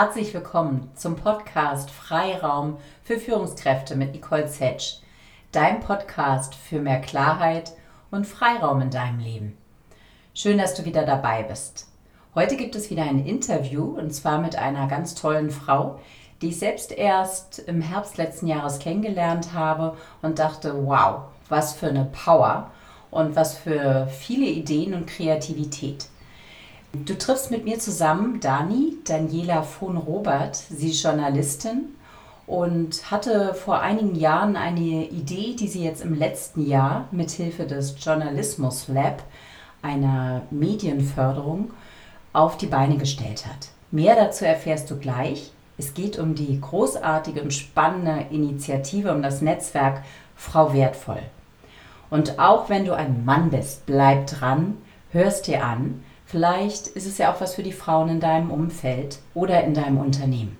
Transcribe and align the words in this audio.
Herzlich 0.00 0.32
willkommen 0.32 0.92
zum 0.94 1.16
Podcast 1.16 1.90
Freiraum 1.90 2.76
für 3.02 3.18
Führungskräfte 3.18 3.96
mit 3.96 4.12
Nicole 4.12 4.46
Zetsch. 4.46 5.00
Dein 5.50 5.80
Podcast 5.80 6.54
für 6.54 6.78
mehr 6.78 7.00
Klarheit 7.00 7.72
und 8.12 8.24
Freiraum 8.24 8.80
in 8.80 8.90
deinem 8.92 9.18
Leben. 9.18 9.58
Schön, 10.34 10.58
dass 10.58 10.74
du 10.74 10.84
wieder 10.84 11.04
dabei 11.04 11.42
bist. 11.42 11.88
Heute 12.36 12.56
gibt 12.56 12.76
es 12.76 12.90
wieder 12.90 13.02
ein 13.02 13.26
Interview 13.26 13.86
und 13.98 14.14
zwar 14.14 14.40
mit 14.40 14.54
einer 14.54 14.86
ganz 14.86 15.16
tollen 15.16 15.50
Frau, 15.50 15.98
die 16.42 16.50
ich 16.50 16.60
selbst 16.60 16.92
erst 16.92 17.58
im 17.58 17.80
Herbst 17.80 18.18
letzten 18.18 18.46
Jahres 18.46 18.78
kennengelernt 18.78 19.52
habe 19.52 19.96
und 20.22 20.38
dachte, 20.38 20.86
wow, 20.86 21.22
was 21.48 21.72
für 21.72 21.88
eine 21.88 22.04
Power 22.04 22.70
und 23.10 23.34
was 23.34 23.58
für 23.58 24.06
viele 24.06 24.46
Ideen 24.46 24.94
und 24.94 25.08
Kreativität. 25.08 26.06
Du 26.92 27.18
triffst 27.18 27.50
mit 27.50 27.66
mir 27.66 27.78
zusammen 27.78 28.40
Dani, 28.40 28.96
Daniela 29.04 29.62
von 29.62 29.98
Robert. 29.98 30.56
Sie 30.56 30.90
ist 30.90 31.02
Journalistin 31.02 31.90
und 32.46 33.10
hatte 33.10 33.52
vor 33.52 33.80
einigen 33.80 34.14
Jahren 34.14 34.56
eine 34.56 35.04
Idee, 35.04 35.54
die 35.54 35.68
sie 35.68 35.84
jetzt 35.84 36.00
im 36.00 36.14
letzten 36.14 36.66
Jahr 36.66 37.06
mit 37.10 37.30
Hilfe 37.30 37.66
des 37.66 37.94
Journalismus 38.02 38.88
Lab, 38.88 39.22
einer 39.82 40.42
Medienförderung, 40.50 41.72
auf 42.32 42.56
die 42.56 42.66
Beine 42.66 42.96
gestellt 42.96 43.44
hat. 43.44 43.68
Mehr 43.90 44.16
dazu 44.16 44.46
erfährst 44.46 44.90
du 44.90 44.96
gleich. 44.96 45.52
Es 45.76 45.92
geht 45.92 46.18
um 46.18 46.34
die 46.34 46.58
großartige 46.58 47.42
und 47.42 47.52
spannende 47.52 48.26
Initiative, 48.30 49.12
um 49.12 49.20
das 49.20 49.42
Netzwerk 49.42 50.02
Frau 50.36 50.72
Wertvoll. 50.72 51.20
Und 52.08 52.38
auch 52.38 52.70
wenn 52.70 52.86
du 52.86 52.96
ein 52.96 53.26
Mann 53.26 53.50
bist, 53.50 53.84
bleib 53.84 54.26
dran, 54.28 54.78
hörst 55.10 55.48
dir 55.48 55.62
an. 55.62 56.02
Vielleicht 56.30 56.88
ist 56.88 57.06
es 57.06 57.16
ja 57.16 57.32
auch 57.32 57.40
was 57.40 57.54
für 57.54 57.62
die 57.62 57.72
Frauen 57.72 58.10
in 58.10 58.20
deinem 58.20 58.50
Umfeld 58.50 59.18
oder 59.32 59.64
in 59.64 59.72
deinem 59.72 59.96
Unternehmen. 59.96 60.58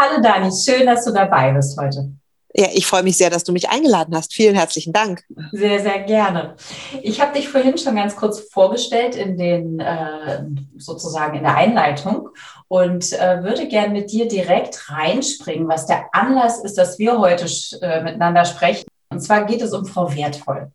Hallo 0.00 0.22
Dani, 0.22 0.50
schön, 0.50 0.86
dass 0.86 1.04
du 1.04 1.12
dabei 1.12 1.52
bist 1.52 1.78
heute. 1.78 2.10
Ja, 2.54 2.68
ich 2.72 2.86
freue 2.86 3.02
mich 3.02 3.18
sehr, 3.18 3.28
dass 3.28 3.44
du 3.44 3.52
mich 3.52 3.68
eingeladen 3.68 4.16
hast. 4.16 4.32
Vielen 4.32 4.54
herzlichen 4.56 4.94
Dank. 4.94 5.22
Sehr, 5.52 5.78
sehr 5.80 6.00
gerne. 6.00 6.56
Ich 7.02 7.20
habe 7.20 7.34
dich 7.34 7.50
vorhin 7.50 7.76
schon 7.76 7.96
ganz 7.96 8.16
kurz 8.16 8.40
vorgestellt 8.50 9.14
in 9.14 9.36
den 9.36 9.78
äh, 9.78 10.42
sozusagen 10.78 11.36
in 11.36 11.42
der 11.42 11.54
Einleitung 11.54 12.30
und 12.68 13.12
äh, 13.12 13.44
würde 13.44 13.68
gerne 13.68 13.92
mit 13.92 14.10
dir 14.10 14.26
direkt 14.26 14.88
reinspringen, 14.88 15.68
was 15.68 15.84
der 15.84 16.06
Anlass 16.12 16.64
ist, 16.64 16.78
dass 16.78 16.98
wir 16.98 17.18
heute 17.18 17.44
äh, 17.82 18.02
miteinander 18.02 18.46
sprechen. 18.46 18.86
Und 19.10 19.20
zwar 19.20 19.44
geht 19.44 19.60
es 19.60 19.74
um 19.74 19.84
Frau 19.84 20.12
Wertvoll. 20.16 20.72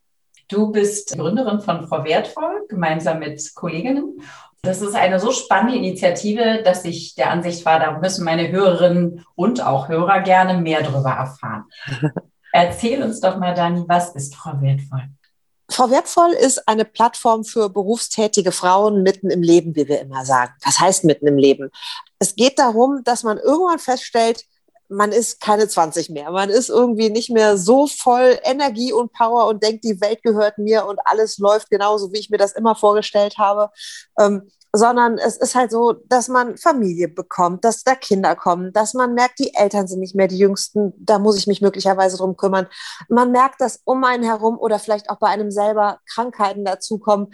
Du 0.48 0.72
bist 0.72 1.18
Gründerin 1.18 1.60
von 1.60 1.88
Frau 1.88 2.04
Wertvoll, 2.04 2.66
gemeinsam 2.70 3.20
mit 3.20 3.56
Kolleginnen. 3.56 4.22
Das 4.62 4.82
ist 4.82 4.96
eine 4.96 5.20
so 5.20 5.32
spannende 5.32 5.78
Initiative, 5.78 6.62
dass 6.64 6.86
ich 6.86 7.16
der 7.16 7.32
Ansicht 7.32 7.66
war, 7.66 7.80
da 7.80 8.00
müssen 8.00 8.26
meine 8.26 8.52
Hörerinnen 8.52 9.26
und 9.36 9.62
auch 9.62 9.88
Hörer 9.88 10.22
gerne 10.22 10.60
mehr 10.60 10.82
darüber 10.82 11.12
erfahren. 11.12 11.66
Erzähl 12.52 13.04
uns 13.04 13.20
doch 13.20 13.38
mal, 13.38 13.54
Dani, 13.54 13.84
was 13.88 14.16
ist 14.16 14.36
Frau 14.36 14.62
Wertvoll? 14.62 15.10
Frau 15.70 15.90
Wertvoll 15.90 16.32
ist 16.32 16.68
eine 16.68 16.86
Plattform 16.86 17.44
für 17.44 17.70
berufstätige 17.70 18.52
Frauen 18.52 19.02
mitten 19.02 19.30
im 19.30 19.42
Leben, 19.42 19.76
wie 19.76 19.88
wir 19.88 20.00
immer 20.00 20.26
sagen. 20.26 20.54
Was 20.64 20.80
heißt 20.80 21.04
mitten 21.06 21.28
im 21.28 21.38
Leben? 21.38 21.72
Es 22.20 22.36
geht 22.36 22.60
darum, 22.60 23.04
dass 23.04 23.24
man 23.24 23.38
irgendwann 23.40 23.80
feststellt, 23.80 24.46
man 24.90 25.12
ist 25.12 25.42
keine 25.42 25.68
20 25.68 26.10
mehr. 26.10 26.32
Man 26.32 26.50
ist 26.50 26.70
irgendwie 26.70 27.10
nicht 27.10 27.30
mehr 27.30 27.58
so 27.58 27.88
voll 27.88 28.38
Energie 28.44 28.94
und 28.94 29.12
Power 29.14 29.48
und 29.48 29.64
denkt, 29.64 29.84
die 29.84 30.00
Welt 30.02 30.22
gehört 30.24 30.58
mir 30.58 30.86
und 30.86 31.00
alles 31.06 31.38
läuft 31.38 31.70
genauso, 31.70 32.12
wie 32.14 32.20
ich 32.20 32.30
mir 32.30 32.38
das 32.38 32.54
immer 32.54 32.76
vorgestellt 32.76 33.38
habe. 33.38 33.72
Ähm, 34.20 34.50
sondern 34.78 35.18
es 35.18 35.38
ist 35.38 35.56
halt 35.56 35.72
so, 35.72 35.94
dass 36.08 36.28
man 36.28 36.58
Familie 36.58 37.08
bekommt, 37.08 37.64
dass 37.64 37.84
da 37.84 37.96
Kinder 37.96 38.36
kommen, 38.36 38.74
dass 38.74 38.94
man 38.94 39.14
merkt, 39.14 39.40
die 39.40 39.54
Eltern 39.54 39.88
sind 39.88 40.00
nicht 40.00 40.16
mehr 40.16 40.28
die 40.28 40.38
Jüngsten, 40.38 40.94
da 40.98 41.20
muss 41.20 41.38
ich 41.38 41.48
mich 41.48 41.62
möglicherweise 41.62 42.18
drum 42.18 42.38
kümmern. 42.38 42.68
Man 43.10 43.32
merkt, 43.32 43.62
dass 43.62 43.82
um 43.86 44.04
einen 44.04 44.24
herum 44.24 44.58
oder 44.58 44.80
vielleicht 44.80 45.10
auch 45.10 45.20
bei 45.20 45.28
einem 45.28 45.52
selber 45.52 46.00
Krankheiten 46.12 46.66
dazukommen. 46.66 47.34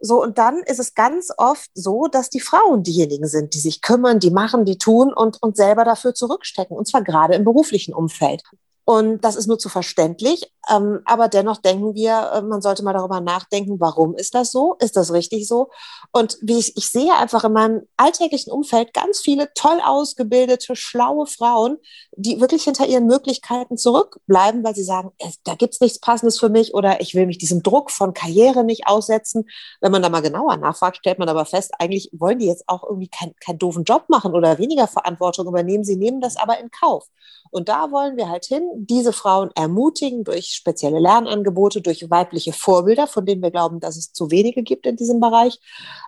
So, 0.00 0.22
und 0.22 0.38
dann 0.38 0.58
ist 0.58 0.78
es 0.78 0.94
ganz 0.94 1.30
oft 1.36 1.70
so, 1.74 2.06
dass 2.06 2.30
die 2.30 2.40
Frauen 2.40 2.82
diejenigen 2.82 3.26
sind, 3.26 3.54
die 3.54 3.60
sich 3.60 3.82
kümmern, 3.82 4.18
die 4.18 4.30
machen, 4.30 4.64
die 4.64 4.78
tun 4.78 5.12
und, 5.12 5.42
und 5.42 5.56
selber 5.56 5.84
dafür 5.84 6.14
zurückstecken, 6.14 6.76
und 6.76 6.88
zwar 6.88 7.02
gerade 7.02 7.34
im 7.34 7.44
beruflichen 7.44 7.94
Umfeld. 7.94 8.42
Und 8.88 9.24
das 9.24 9.34
ist 9.34 9.48
nur 9.48 9.58
zu 9.58 9.68
verständlich. 9.68 10.52
Ähm, 10.70 11.00
aber 11.06 11.26
dennoch 11.26 11.56
denken 11.56 11.94
wir, 11.94 12.30
äh, 12.34 12.42
man 12.42 12.62
sollte 12.62 12.84
mal 12.84 12.92
darüber 12.92 13.20
nachdenken, 13.20 13.80
warum 13.80 14.14
ist 14.14 14.36
das 14.36 14.52
so? 14.52 14.76
Ist 14.78 14.96
das 14.96 15.12
richtig 15.12 15.48
so? 15.48 15.70
Und 16.12 16.38
wie 16.40 16.58
ich, 16.58 16.76
ich 16.76 16.88
sehe 16.88 17.12
einfach 17.14 17.42
in 17.42 17.52
meinem 17.52 17.82
alltäglichen 17.96 18.52
Umfeld 18.52 18.94
ganz 18.94 19.20
viele 19.20 19.52
toll 19.54 19.80
ausgebildete, 19.84 20.76
schlaue 20.76 21.26
Frauen, 21.26 21.78
die 22.16 22.40
wirklich 22.40 22.62
hinter 22.62 22.86
ihren 22.86 23.06
Möglichkeiten 23.06 23.76
zurückbleiben, 23.76 24.62
weil 24.62 24.76
sie 24.76 24.84
sagen, 24.84 25.10
da 25.42 25.56
gibt's 25.56 25.80
nichts 25.80 25.98
Passendes 25.98 26.38
für 26.38 26.48
mich 26.48 26.72
oder 26.72 27.00
ich 27.00 27.16
will 27.16 27.26
mich 27.26 27.38
diesem 27.38 27.64
Druck 27.64 27.90
von 27.90 28.14
Karriere 28.14 28.62
nicht 28.62 28.86
aussetzen. 28.86 29.48
Wenn 29.80 29.90
man 29.90 30.02
da 30.02 30.10
mal 30.10 30.22
genauer 30.22 30.58
nachfragt, 30.58 30.98
stellt 30.98 31.18
man 31.18 31.28
aber 31.28 31.44
fest, 31.44 31.72
eigentlich 31.80 32.10
wollen 32.12 32.38
die 32.38 32.46
jetzt 32.46 32.68
auch 32.68 32.84
irgendwie 32.84 33.08
keinen 33.08 33.34
kein 33.40 33.58
doofen 33.58 33.82
Job 33.82 34.04
machen 34.08 34.32
oder 34.32 34.58
weniger 34.58 34.86
Verantwortung 34.86 35.48
übernehmen. 35.48 35.82
Sie 35.82 35.96
nehmen 35.96 36.20
das 36.20 36.36
aber 36.36 36.60
in 36.60 36.70
Kauf. 36.70 37.08
Und 37.56 37.70
da 37.70 37.90
wollen 37.90 38.18
wir 38.18 38.28
halt 38.28 38.44
hin, 38.44 38.68
diese 38.74 39.14
Frauen 39.14 39.50
ermutigen 39.54 40.24
durch 40.24 40.48
spezielle 40.48 40.98
Lernangebote, 40.98 41.80
durch 41.80 42.10
weibliche 42.10 42.52
Vorbilder, 42.52 43.06
von 43.06 43.24
denen 43.24 43.40
wir 43.40 43.50
glauben, 43.50 43.80
dass 43.80 43.96
es 43.96 44.12
zu 44.12 44.30
wenige 44.30 44.62
gibt 44.62 44.84
in 44.84 44.96
diesem 44.96 45.20
Bereich, 45.20 45.58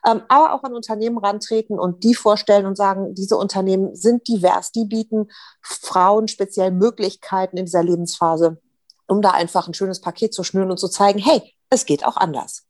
ähm, 0.07 0.21
aber 0.29 0.53
auch 0.53 0.63
an 0.63 0.75
Unternehmen 0.75 1.17
rantreten 1.17 1.79
und 1.79 2.05
die 2.05 2.15
vorstellen 2.15 2.67
und 2.67 2.77
sagen, 2.77 3.15
diese 3.15 3.39
Unternehmen 3.39 3.97
sind 3.97 4.29
divers, 4.29 4.73
die 4.73 4.85
bieten 4.85 5.29
Frauen 5.63 6.29
speziell 6.29 6.71
Möglichkeiten 6.71 7.57
in 7.57 7.65
dieser 7.65 7.83
Lebensphase, 7.83 8.61
um 9.07 9.23
da 9.23 9.31
einfach 9.31 9.69
ein 9.69 9.75
schönes 9.75 10.03
Paket 10.03 10.35
zu 10.35 10.45
schnüren 10.45 10.71
und 10.71 10.79
zu 10.79 10.89
zeigen, 10.89 11.19
hey, 11.19 11.55
es 11.71 11.87
geht 11.87 12.05
auch 12.05 12.19
anders. 12.19 12.68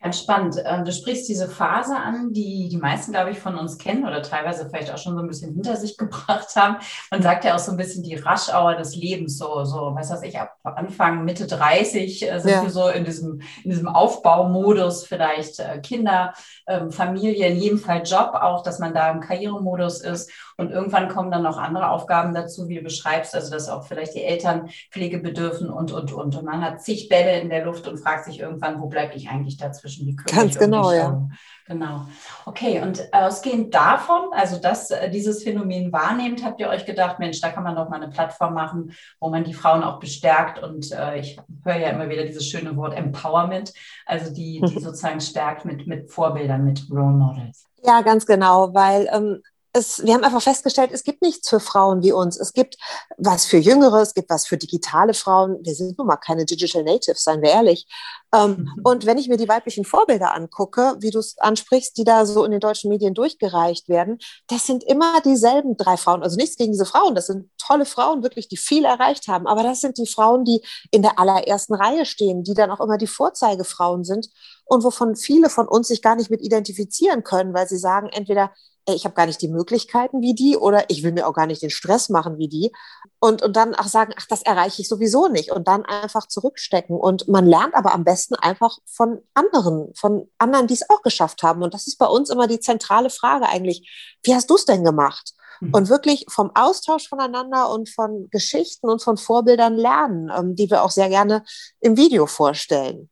Ganz 0.00 0.20
spannend. 0.20 0.62
Ähm, 0.64 0.84
du 0.84 0.92
sprichst 0.92 1.28
diese 1.28 1.48
Phase 1.48 1.96
an, 1.96 2.32
die 2.32 2.68
die 2.68 2.76
meisten, 2.76 3.10
glaube 3.10 3.32
ich, 3.32 3.40
von 3.40 3.58
uns 3.58 3.78
kennen 3.78 4.06
oder 4.06 4.22
teilweise 4.22 4.68
vielleicht 4.70 4.92
auch 4.92 4.98
schon 4.98 5.16
so 5.16 5.22
ein 5.22 5.26
bisschen 5.26 5.54
hinter 5.54 5.74
sich 5.74 5.96
gebracht 5.98 6.54
haben. 6.54 6.76
Man 7.10 7.20
sagt 7.20 7.44
ja 7.44 7.56
auch 7.56 7.58
so 7.58 7.72
ein 7.72 7.76
bisschen 7.76 8.04
die 8.04 8.14
Raschauer 8.14 8.76
des 8.76 8.94
Lebens, 8.94 9.38
so, 9.38 9.64
so, 9.64 9.96
was 9.96 10.10
weiß 10.10 10.22
ich, 10.22 10.38
ab 10.38 10.56
Anfang, 10.62 11.24
Mitte 11.24 11.48
30 11.48 12.30
äh, 12.30 12.38
sind 12.38 12.50
ja. 12.50 12.62
wir 12.62 12.70
so 12.70 12.86
in 12.88 13.04
diesem, 13.04 13.40
in 13.64 13.70
diesem 13.70 13.88
Aufbaumodus, 13.88 15.04
vielleicht 15.04 15.58
äh, 15.58 15.80
Kinder, 15.80 16.32
ähm, 16.68 16.92
Familie, 16.92 17.48
in 17.48 17.56
jedem 17.56 17.78
Fall 17.78 18.02
Job 18.04 18.34
auch, 18.34 18.62
dass 18.62 18.78
man 18.78 18.94
da 18.94 19.10
im 19.10 19.18
Karrieremodus 19.18 20.00
ist. 20.00 20.30
Und 20.56 20.70
irgendwann 20.70 21.08
kommen 21.08 21.32
dann 21.32 21.42
noch 21.42 21.56
andere 21.56 21.90
Aufgaben 21.90 22.34
dazu, 22.34 22.68
wie 22.68 22.76
du 22.76 22.82
beschreibst, 22.82 23.34
also 23.34 23.50
dass 23.50 23.68
auch 23.68 23.84
vielleicht 23.86 24.14
die 24.14 24.24
Eltern 24.24 24.70
Pflege 24.92 25.18
bedürfen 25.18 25.70
und, 25.70 25.92
und, 25.92 26.12
und. 26.12 26.36
Und 26.36 26.44
man 26.44 26.64
hat 26.64 26.82
zig 26.82 27.08
Bälle 27.08 27.40
in 27.40 27.48
der 27.48 27.64
Luft 27.64 27.88
und 27.88 27.98
fragt 27.98 28.26
sich 28.26 28.40
irgendwann, 28.40 28.80
wo 28.80 28.86
bleibe 28.86 29.14
ich 29.14 29.28
eigentlich 29.28 29.56
dazwischen? 29.56 29.87
Wie 29.98 30.14
Ganz 30.14 30.58
genau, 30.58 30.92
ja. 30.92 31.28
Genau. 31.66 32.06
Okay, 32.46 32.80
und 32.80 33.12
ausgehend 33.12 33.74
davon, 33.74 34.32
also 34.32 34.58
dass 34.58 34.90
äh, 34.90 35.10
dieses 35.10 35.42
Phänomen 35.42 35.92
wahrnehmt, 35.92 36.42
habt 36.42 36.60
ihr 36.60 36.68
euch 36.68 36.86
gedacht, 36.86 37.18
Mensch, 37.18 37.42
da 37.42 37.50
kann 37.50 37.62
man 37.62 37.76
doch 37.76 37.90
mal 37.90 38.00
eine 38.00 38.08
Plattform 38.08 38.54
machen, 38.54 38.92
wo 39.20 39.28
man 39.28 39.44
die 39.44 39.52
Frauen 39.52 39.82
auch 39.82 40.00
bestärkt. 40.00 40.62
Und 40.62 40.90
äh, 40.92 41.18
ich 41.18 41.38
höre 41.64 41.76
ja 41.76 41.90
immer 41.90 42.08
wieder 42.08 42.24
dieses 42.24 42.46
schöne 42.46 42.74
Wort 42.76 42.94
Empowerment, 42.94 43.74
also 44.06 44.32
die, 44.32 44.62
die 44.62 44.80
sozusagen 44.80 45.20
stärkt 45.20 45.66
mit, 45.66 45.86
mit 45.86 46.10
Vorbildern, 46.10 46.64
mit 46.64 46.86
Role 46.90 47.12
Models. 47.12 47.66
Ja, 47.84 48.00
ganz 48.00 48.24
genau, 48.24 48.72
weil 48.72 49.08
ähm, 49.12 49.42
es, 49.72 50.02
wir 50.04 50.14
haben 50.14 50.24
einfach 50.24 50.42
festgestellt, 50.42 50.90
es 50.92 51.04
gibt 51.04 51.22
nichts 51.22 51.48
für 51.48 51.60
Frauen 51.60 52.02
wie 52.02 52.12
uns. 52.12 52.38
Es 52.38 52.52
gibt 52.52 52.76
was 53.18 53.44
für 53.44 53.58
Jüngere, 53.58 54.00
es 54.00 54.14
gibt 54.14 54.30
was 54.30 54.46
für 54.46 54.56
digitale 54.56 55.14
Frauen. 55.14 55.58
Wir 55.62 55.74
sind 55.74 55.98
nun 55.98 56.06
mal 56.06 56.16
keine 56.16 56.46
Digital 56.46 56.84
Natives, 56.84 57.22
seien 57.22 57.42
wir 57.42 57.50
ehrlich. 57.50 57.86
Ähm, 58.34 58.50
mhm. 58.50 58.80
Und 58.82 59.06
wenn 59.06 59.18
ich 59.18 59.28
mir 59.28 59.36
die 59.36 59.48
weiblichen 59.48 59.84
Vorbilder 59.84 60.34
angucke, 60.34 60.96
wie 61.00 61.10
du 61.10 61.18
es 61.18 61.36
ansprichst, 61.38 61.96
die 61.98 62.04
da 62.04 62.24
so 62.24 62.44
in 62.44 62.50
den 62.50 62.60
deutschen 62.60 62.88
Medien 62.88 63.14
durchgereicht 63.14 63.88
werden, 63.88 64.18
das 64.48 64.66
sind 64.66 64.84
immer 64.84 65.20
dieselben 65.20 65.76
drei 65.76 65.96
Frauen. 65.96 66.22
Also 66.22 66.36
nichts 66.36 66.56
gegen 66.56 66.72
diese 66.72 66.86
Frauen, 66.86 67.14
das 67.14 67.26
sind 67.26 67.50
tolle 67.58 67.84
Frauen, 67.84 68.22
wirklich, 68.22 68.48
die 68.48 68.56
viel 68.56 68.84
erreicht 68.84 69.28
haben. 69.28 69.46
Aber 69.46 69.62
das 69.62 69.80
sind 69.80 69.98
die 69.98 70.06
Frauen, 70.06 70.44
die 70.44 70.62
in 70.90 71.02
der 71.02 71.18
allerersten 71.18 71.74
Reihe 71.74 72.06
stehen, 72.06 72.42
die 72.42 72.54
dann 72.54 72.70
auch 72.70 72.80
immer 72.80 72.96
die 72.96 73.06
Vorzeigefrauen 73.06 74.04
sind 74.04 74.28
und 74.64 74.82
wovon 74.84 75.16
viele 75.16 75.50
von 75.50 75.68
uns 75.68 75.88
sich 75.88 76.02
gar 76.02 76.16
nicht 76.16 76.30
mit 76.30 76.42
identifizieren 76.42 77.22
können, 77.22 77.54
weil 77.54 77.68
sie 77.68 77.78
sagen, 77.78 78.08
entweder 78.08 78.52
ich 78.94 79.04
habe 79.04 79.14
gar 79.14 79.26
nicht 79.26 79.42
die 79.42 79.48
Möglichkeiten 79.48 80.20
wie 80.20 80.34
die 80.34 80.56
oder 80.56 80.88
ich 80.88 81.02
will 81.02 81.12
mir 81.12 81.26
auch 81.26 81.34
gar 81.34 81.46
nicht 81.46 81.62
den 81.62 81.70
Stress 81.70 82.08
machen 82.08 82.38
wie 82.38 82.48
die. 82.48 82.72
Und, 83.20 83.42
und 83.42 83.56
dann 83.56 83.74
auch 83.74 83.86
sagen, 83.86 84.12
ach, 84.16 84.26
das 84.28 84.42
erreiche 84.42 84.82
ich 84.82 84.88
sowieso 84.88 85.28
nicht. 85.28 85.50
Und 85.50 85.68
dann 85.68 85.84
einfach 85.84 86.26
zurückstecken. 86.26 86.96
Und 86.96 87.28
man 87.28 87.46
lernt 87.46 87.74
aber 87.74 87.92
am 87.94 88.04
besten 88.04 88.34
einfach 88.34 88.78
von 88.86 89.20
anderen, 89.34 89.92
von 89.94 90.28
anderen, 90.38 90.66
die 90.66 90.74
es 90.74 90.88
auch 90.88 91.02
geschafft 91.02 91.42
haben. 91.42 91.62
Und 91.62 91.74
das 91.74 91.86
ist 91.86 91.98
bei 91.98 92.06
uns 92.06 92.30
immer 92.30 92.46
die 92.46 92.60
zentrale 92.60 93.10
Frage 93.10 93.48
eigentlich. 93.48 94.16
Wie 94.22 94.34
hast 94.34 94.48
du 94.50 94.54
es 94.54 94.64
denn 94.64 94.84
gemacht? 94.84 95.34
Mhm. 95.60 95.74
Und 95.74 95.88
wirklich 95.88 96.24
vom 96.28 96.50
Austausch 96.54 97.08
voneinander 97.08 97.70
und 97.70 97.88
von 97.88 98.28
Geschichten 98.30 98.88
und 98.88 99.02
von 99.02 99.16
Vorbildern 99.16 99.74
lernen, 99.74 100.30
ähm, 100.36 100.54
die 100.54 100.70
wir 100.70 100.82
auch 100.82 100.90
sehr 100.90 101.08
gerne 101.08 101.44
im 101.80 101.96
Video 101.96 102.26
vorstellen. 102.26 103.10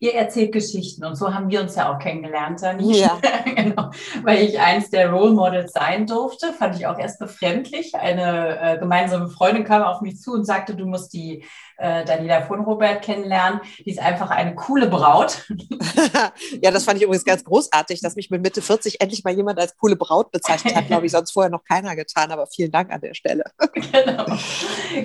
Ihr 0.00 0.14
erzählt 0.14 0.52
Geschichten 0.52 1.04
und 1.04 1.16
so 1.16 1.34
haben 1.34 1.50
wir 1.50 1.60
uns 1.60 1.74
ja 1.74 1.92
auch 1.92 1.98
kennengelernt, 1.98 2.62
Dani. 2.62 3.00
Ja. 3.00 3.18
genau. 3.44 3.90
Weil 4.22 4.44
ich 4.44 4.60
eins 4.60 4.90
der 4.90 5.10
Role 5.10 5.32
Models 5.32 5.72
sein 5.72 6.06
durfte, 6.06 6.52
fand 6.52 6.76
ich 6.76 6.86
auch 6.86 6.98
erst 6.98 7.18
befremdlich. 7.18 7.96
Eine 7.96 8.60
äh, 8.60 8.78
gemeinsame 8.78 9.28
Freundin 9.28 9.64
kam 9.64 9.82
auf 9.82 10.00
mich 10.00 10.20
zu 10.20 10.34
und 10.34 10.44
sagte, 10.44 10.76
du 10.76 10.86
musst 10.86 11.12
die 11.12 11.44
äh, 11.78 12.04
Daniela 12.04 12.42
von 12.42 12.60
Robert 12.60 13.02
kennenlernen. 13.02 13.60
Die 13.84 13.90
ist 13.90 14.00
einfach 14.00 14.30
eine 14.30 14.54
coole 14.54 14.88
Braut. 14.88 15.44
ja, 16.62 16.70
das 16.70 16.84
fand 16.84 16.98
ich 16.98 17.04
übrigens 17.04 17.24
ganz 17.24 17.44
großartig, 17.44 18.00
dass 18.00 18.16
mich 18.16 18.30
mit 18.30 18.42
Mitte 18.42 18.60
40 18.60 19.00
endlich 19.00 19.24
mal 19.24 19.34
jemand 19.34 19.58
als 19.58 19.76
coole 19.76 19.96
Braut 19.96 20.30
bezeichnet 20.30 20.74
hat. 20.74 20.88
Glaube 20.88 21.06
ich, 21.06 21.12
sonst 21.12 21.30
vorher 21.30 21.50
noch 21.50 21.64
keiner 21.64 21.96
getan, 21.96 22.30
aber 22.32 22.46
vielen 22.46 22.72
Dank 22.72 22.92
an 22.92 23.00
der 23.00 23.14
Stelle. 23.14 23.44
genau. 23.72 24.26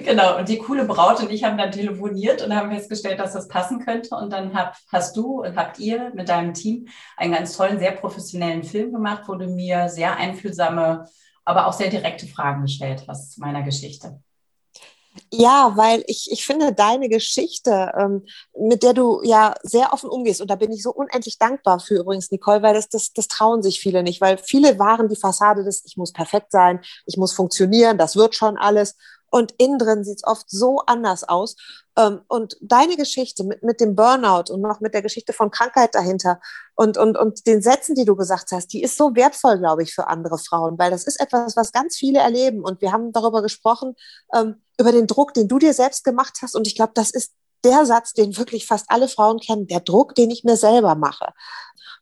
genau. 0.04 0.38
Und 0.38 0.50
die 0.50 0.58
coole 0.58 0.86
Braut 0.86 1.22
und 1.22 1.32
ich 1.32 1.44
haben 1.44 1.58
dann 1.58 1.72
telefoniert 1.72 2.42
und 2.42 2.56
haben 2.56 2.72
festgestellt, 2.72 3.20
dass 3.20 3.34
das 3.34 3.48
passen 3.48 3.80
könnte. 3.80 4.16
Und 4.16 4.34
dann 4.34 4.54
hab, 4.54 4.76
hast 4.92 5.16
du 5.16 5.44
und 5.44 5.56
habt 5.56 5.80
ihr 5.80 6.12
mit 6.16 6.30
deinem 6.30 6.54
Team 6.54 6.88
einen 7.18 7.34
ganz 7.34 7.56
tollen, 7.56 7.80
sehr 7.80 7.92
professionellen 7.92 8.64
Film 8.64 8.92
gemacht, 8.92 9.24
wo 9.28 9.36
du 9.36 9.48
mir 9.48 9.90
sehr 9.90 10.18
einfühlsame, 10.18 11.06
aber 11.46 11.68
auch 11.68 11.74
sehr 11.74 11.90
direkte 11.90 12.28
Fragen 12.28 12.64
gestellt 12.64 13.06
hast 13.08 13.34
zu 13.34 13.42
meiner 13.42 13.62
Geschichte. 13.62 14.20
Ja, 15.32 15.74
weil 15.76 16.04
ich, 16.08 16.32
ich 16.32 16.46
finde 16.46 16.74
deine 16.74 17.10
Geschichte, 17.10 17.92
ähm, 17.98 18.26
mit 18.58 18.84
der 18.84 18.94
du 18.94 19.22
ja 19.24 19.54
sehr 19.62 19.94
offen 19.94 20.10
umgehst, 20.10 20.42
und 20.42 20.50
da 20.50 20.56
bin 20.56 20.72
ich 20.72 20.82
so 20.82 20.92
unendlich 20.92 21.38
dankbar 21.38 21.80
für 21.80 21.96
übrigens, 22.00 22.32
Nicole, 22.32 22.62
weil 22.64 22.74
das, 22.74 22.90
das, 22.90 23.14
das 23.14 23.28
trauen 23.28 23.62
sich 23.62 23.80
viele 23.80 24.04
nicht, 24.04 24.22
weil 24.22 24.38
viele 24.38 24.80
waren 24.80 25.10
die 25.10 25.16
Fassade 25.16 25.64
des, 25.64 25.84
ich 25.86 25.98
muss 25.98 26.14
perfekt 26.14 26.52
sein, 26.52 26.82
ich 27.06 27.18
muss 27.18 27.34
funktionieren, 27.34 27.98
das 27.98 28.16
wird 28.16 28.36
schon 28.36 28.58
alles. 28.58 28.96
Und 29.30 29.54
innen 29.58 29.80
drin 29.80 30.04
sieht 30.04 30.18
es 30.18 30.24
oft 30.24 30.50
so 30.50 30.80
anders 30.86 31.24
aus. 31.24 31.56
Ähm, 31.98 32.22
und 32.28 32.58
deine 32.62 32.98
Geschichte 32.98 33.44
mit, 33.44 33.64
mit 33.64 33.80
dem 33.80 33.96
Burnout 33.96 34.52
und 34.52 34.62
noch 34.62 34.80
mit 34.80 34.94
der 34.94 35.02
Geschichte 35.02 35.34
von 35.34 35.52
Krankheit 35.52 35.94
dahinter 35.94 36.40
und, 36.76 36.98
und, 36.98 37.18
und 37.18 37.46
den 37.46 37.62
Sätzen, 37.62 37.96
die 37.96 38.06
du 38.06 38.16
gesagt 38.16 38.52
hast, 38.52 38.74
die 38.74 38.82
ist 38.82 38.98
so 38.98 39.16
wertvoll, 39.16 39.60
glaube 39.60 39.84
ich, 39.84 39.94
für 39.94 40.08
andere 40.08 40.38
Frauen, 40.38 40.78
weil 40.80 40.92
das 40.92 41.06
ist 41.06 41.20
etwas, 41.20 41.56
was 41.56 41.72
ganz 41.72 41.96
viele 41.96 42.20
erleben. 42.20 42.64
Und 42.64 42.82
wir 42.82 42.92
haben 42.92 43.12
darüber 43.12 43.42
gesprochen, 43.42 43.96
ähm, 44.34 44.56
über 44.80 44.92
den 44.92 45.08
Druck, 45.08 45.34
den 45.34 45.48
du 45.48 45.60
dir 45.60 45.74
selbst 45.74 46.04
gemacht 46.04 46.40
hast. 46.42 46.56
Und 46.56 46.66
ich 46.66 46.76
glaube, 46.76 46.94
das 46.96 47.12
ist 47.12 47.34
der 47.64 47.86
Satz, 47.86 48.14
den 48.14 48.38
wirklich 48.38 48.66
fast 48.66 48.86
alle 48.90 49.08
Frauen 49.08 49.40
kennen, 49.40 49.68
der 49.68 49.80
Druck, 49.80 50.16
den 50.16 50.32
ich 50.32 50.44
mir 50.44 50.58
selber 50.58 50.96
mache. 50.96 51.34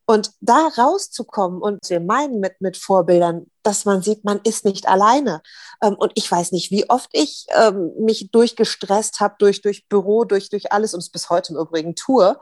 Und 0.05 0.31
da 0.41 0.67
rauszukommen 0.77 1.61
und 1.61 1.79
wir 1.89 1.99
meinen 1.99 2.39
mit, 2.39 2.59
mit 2.59 2.75
Vorbildern, 2.75 3.45
dass 3.63 3.85
man 3.85 4.01
sieht, 4.01 4.25
man 4.25 4.41
ist 4.43 4.65
nicht 4.65 4.87
alleine. 4.87 5.41
Ähm, 5.81 5.95
und 5.95 6.11
ich 6.15 6.29
weiß 6.29 6.51
nicht, 6.51 6.71
wie 6.71 6.89
oft 6.89 7.09
ich 7.13 7.45
ähm, 7.55 7.91
mich 7.99 8.29
durchgestresst 8.31 9.19
habe, 9.19 9.35
durch, 9.39 9.61
durch 9.61 9.87
Büro, 9.87 10.25
durch, 10.25 10.49
durch 10.49 10.71
alles 10.71 10.93
und 10.93 10.99
es 10.99 11.09
bis 11.09 11.29
heute 11.29 11.53
im 11.53 11.59
Übrigen 11.59 11.95
tue, 11.95 12.37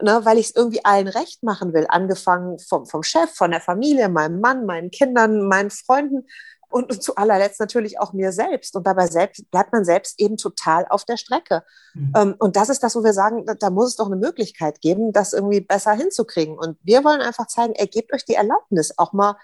ne, 0.00 0.20
weil 0.24 0.38
ich 0.38 0.50
es 0.50 0.56
irgendwie 0.56 0.84
allen 0.84 1.08
recht 1.08 1.42
machen 1.42 1.72
will. 1.72 1.86
Angefangen 1.88 2.58
vom, 2.58 2.86
vom 2.86 3.02
Chef, 3.02 3.30
von 3.34 3.50
der 3.50 3.60
Familie, 3.60 4.08
meinem 4.08 4.40
Mann, 4.40 4.66
meinen 4.66 4.90
Kindern, 4.90 5.48
meinen 5.48 5.70
Freunden 5.70 6.26
und, 6.70 7.02
zu 7.02 7.16
allerletzt 7.16 7.60
natürlich 7.60 7.98
auch 7.98 8.12
mir 8.12 8.32
selbst. 8.32 8.76
Und 8.76 8.86
dabei 8.86 9.08
selbst, 9.08 9.50
bleibt 9.50 9.72
man 9.72 9.84
selbst 9.84 10.20
eben 10.20 10.36
total 10.36 10.86
auf 10.88 11.04
der 11.04 11.16
Strecke. 11.16 11.64
Mhm. 11.94 12.12
Ähm, 12.16 12.34
und 12.38 12.56
das 12.56 12.68
ist 12.68 12.82
das, 12.82 12.94
wo 12.94 13.04
wir 13.04 13.12
sagen, 13.12 13.44
da, 13.44 13.54
da, 13.54 13.70
muss 13.70 13.88
es 13.88 13.96
doch 13.96 14.06
eine 14.06 14.16
Möglichkeit 14.16 14.80
geben, 14.80 15.12
das 15.12 15.32
irgendwie 15.32 15.60
besser 15.60 15.92
hinzukriegen. 15.92 16.56
Und 16.56 16.78
wir 16.82 17.04
wollen 17.04 17.20
einfach 17.20 17.48
zeigen, 17.48 17.74
ergebt 17.74 18.12
euch 18.14 18.24
die 18.24 18.34
Erlaubnis, 18.34 18.96
auch 18.96 19.12
mal 19.12 19.36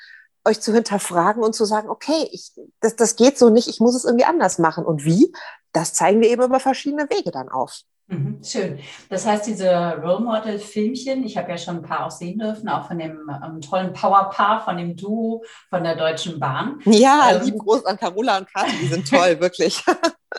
euch 0.47 0.61
zu 0.61 0.73
hinterfragen 0.73 1.43
und 1.43 1.55
zu 1.55 1.65
sagen, 1.65 1.91
okay, 1.91 2.29
ich, 2.31 2.53
das, 2.81 2.95
das 2.95 3.17
geht 3.17 3.37
so 3.37 3.51
nicht, 3.51 3.69
ich 3.69 3.81
muss 3.81 3.97
es 3.97 4.05
irgendwie 4.05 4.25
anders 4.25 4.59
machen. 4.59 4.85
Und 4.85 5.05
wie? 5.05 5.33
Das 5.73 5.93
zeigen 5.93 6.21
wir 6.21 6.31
eben 6.31 6.43
über 6.43 6.61
verschiedene 6.61 7.11
Wege 7.11 7.33
dann 7.33 7.49
auf. 7.49 7.81
Mhm, 8.09 8.39
schön. 8.45 8.79
Das 9.11 9.27
heißt, 9.27 9.49
diese 9.49 9.69
Role 9.69 10.21
Model-Filmchen, 10.21 11.25
ich 11.25 11.37
habe 11.37 11.51
ja 11.51 11.59
schon 11.59 11.79
ein 11.79 11.83
paar 11.83 12.07
auch 12.07 12.11
sehen 12.13 12.39
dürfen, 12.39 12.69
auch 12.69 12.87
von 12.87 12.99
dem 12.99 13.29
ähm, 13.45 13.61
tollen 13.61 13.93
Powerpaar, 13.93 14.65
von 14.65 14.77
dem 14.77 14.95
Duo 14.95 15.43
von 15.71 15.83
der 15.83 15.97
Deutschen 15.97 16.39
Bahn. 16.39 16.79
Ja, 16.85 17.33
ähm, 17.33 17.45
lieben 17.45 17.59
Gruß 17.59 17.85
an 17.85 17.97
Carola 17.97 18.39
und 18.39 18.53
Kathi, 18.53 18.77
die 18.81 18.87
sind 18.87 19.11
toll, 19.11 19.37
wirklich. 19.41 19.83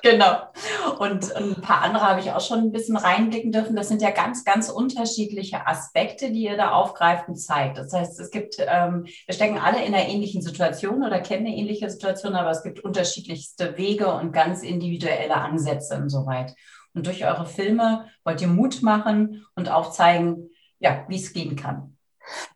genau. 0.01 0.43
Und 0.99 1.35
ein 1.35 1.55
paar 1.55 1.81
andere 1.81 2.05
habe 2.05 2.21
ich 2.21 2.31
auch 2.31 2.39
schon 2.39 2.59
ein 2.59 2.71
bisschen 2.71 2.95
reinblicken 2.95 3.51
dürfen. 3.51 3.75
Das 3.75 3.89
sind 3.89 4.01
ja 4.01 4.11
ganz, 4.11 4.45
ganz 4.45 4.69
unterschiedliche 4.69 5.67
Aspekte, 5.67 6.31
die 6.31 6.43
ihr 6.43 6.55
da 6.55 6.71
aufgreift 6.71 7.27
und 7.27 7.35
zeigt. 7.35 7.79
Das 7.79 7.91
heißt, 7.91 8.17
es 8.17 8.31
gibt, 8.31 8.55
ähm, 8.59 9.05
wir 9.25 9.35
stecken 9.35 9.57
alle 9.57 9.83
in 9.83 9.93
einer 9.93 10.07
ähnlichen 10.07 10.41
Situation 10.41 11.03
oder 11.03 11.19
kennen 11.19 11.45
eine 11.45 11.55
ähnliche 11.57 11.89
Situation, 11.89 12.35
aber 12.35 12.51
es 12.51 12.63
gibt 12.63 12.79
unterschiedlichste 12.79 13.77
Wege 13.77 14.07
und 14.13 14.31
ganz 14.31 14.63
individuelle 14.63 15.35
Ansätze 15.35 15.95
insoweit. 15.95 16.55
Und 16.97 17.05
durch 17.05 17.23
eure 17.23 17.45
Filme 17.45 18.09
wollt 18.25 18.41
ihr 18.41 18.47
Mut 18.47 18.81
machen 18.81 19.45
und 19.55 19.69
aufzeigen, 19.69 20.49
ja, 20.79 21.05
wie 21.07 21.17
es 21.17 21.31
gehen 21.31 21.55
kann. 21.55 21.95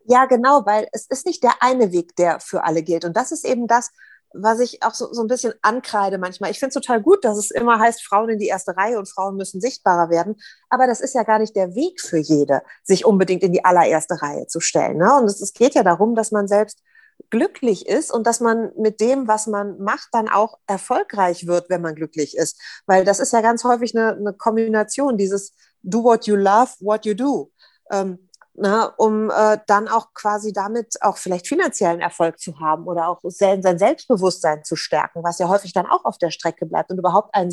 Ja, 0.05 0.25
genau, 0.25 0.65
weil 0.65 0.87
es 0.93 1.05
ist 1.05 1.27
nicht 1.27 1.43
der 1.43 1.53
eine 1.59 1.91
Weg, 1.91 2.15
der 2.15 2.39
für 2.39 2.63
alle 2.63 2.81
gilt. 2.81 3.05
Und 3.05 3.15
das 3.15 3.31
ist 3.31 3.45
eben 3.45 3.67
das, 3.67 3.91
was 4.33 4.59
ich 4.59 4.81
auch 4.81 4.95
so, 4.95 5.13
so 5.13 5.21
ein 5.21 5.27
bisschen 5.27 5.53
ankreide 5.61 6.17
manchmal. 6.17 6.49
Ich 6.49 6.57
finde 6.57 6.69
es 6.69 6.73
total 6.73 7.03
gut, 7.03 7.23
dass 7.23 7.37
es 7.37 7.51
immer 7.51 7.77
heißt, 7.77 8.03
Frauen 8.03 8.29
in 8.29 8.39
die 8.39 8.47
erste 8.47 8.75
Reihe 8.75 8.97
und 8.97 9.07
Frauen 9.07 9.35
müssen 9.35 9.61
sichtbarer 9.61 10.09
werden. 10.09 10.35
Aber 10.69 10.87
das 10.87 11.01
ist 11.01 11.13
ja 11.13 11.21
gar 11.21 11.37
nicht 11.37 11.55
der 11.55 11.75
Weg 11.75 12.01
für 12.01 12.17
jede, 12.17 12.63
sich 12.81 13.05
unbedingt 13.05 13.43
in 13.43 13.53
die 13.53 13.63
allererste 13.63 14.23
Reihe 14.23 14.47
zu 14.47 14.59
stellen. 14.59 14.97
Ne? 14.97 15.15
Und 15.19 15.25
es, 15.25 15.39
es 15.39 15.53
geht 15.53 15.75
ja 15.75 15.83
darum, 15.83 16.15
dass 16.15 16.31
man 16.31 16.47
selbst 16.47 16.81
glücklich 17.29 17.87
ist 17.87 18.11
und 18.11 18.25
dass 18.27 18.39
man 18.39 18.71
mit 18.77 18.99
dem, 18.99 19.27
was 19.27 19.47
man 19.47 19.79
macht, 19.79 20.09
dann 20.11 20.27
auch 20.29 20.57
erfolgreich 20.67 21.47
wird, 21.47 21.69
wenn 21.69 21.81
man 21.81 21.95
glücklich 21.95 22.35
ist. 22.35 22.59
Weil 22.85 23.05
das 23.05 23.19
ist 23.19 23.33
ja 23.33 23.41
ganz 23.41 23.63
häufig 23.63 23.95
eine, 23.95 24.15
eine 24.15 24.33
Kombination, 24.33 25.17
dieses 25.17 25.53
Do 25.83 26.03
what 26.03 26.27
you 26.27 26.35
love, 26.35 26.71
what 26.79 27.05
you 27.05 27.13
do. 27.13 27.51
Ähm, 27.91 28.29
na, 28.53 28.85
um 28.97 29.29
äh, 29.29 29.57
dann 29.67 29.87
auch 29.87 30.13
quasi 30.13 30.51
damit 30.51 31.01
auch 31.01 31.17
vielleicht 31.17 31.47
finanziellen 31.47 32.01
Erfolg 32.01 32.39
zu 32.39 32.59
haben 32.59 32.85
oder 32.85 33.07
auch 33.07 33.19
sein 33.23 33.61
Selbstbewusstsein 33.63 34.63
zu 34.63 34.75
stärken, 34.75 35.23
was 35.23 35.39
ja 35.39 35.47
häufig 35.47 35.73
dann 35.73 35.85
auch 35.85 36.05
auf 36.05 36.17
der 36.17 36.31
Strecke 36.31 36.65
bleibt 36.65 36.91
und 36.91 36.99
überhaupt 36.99 37.33
ein 37.33 37.49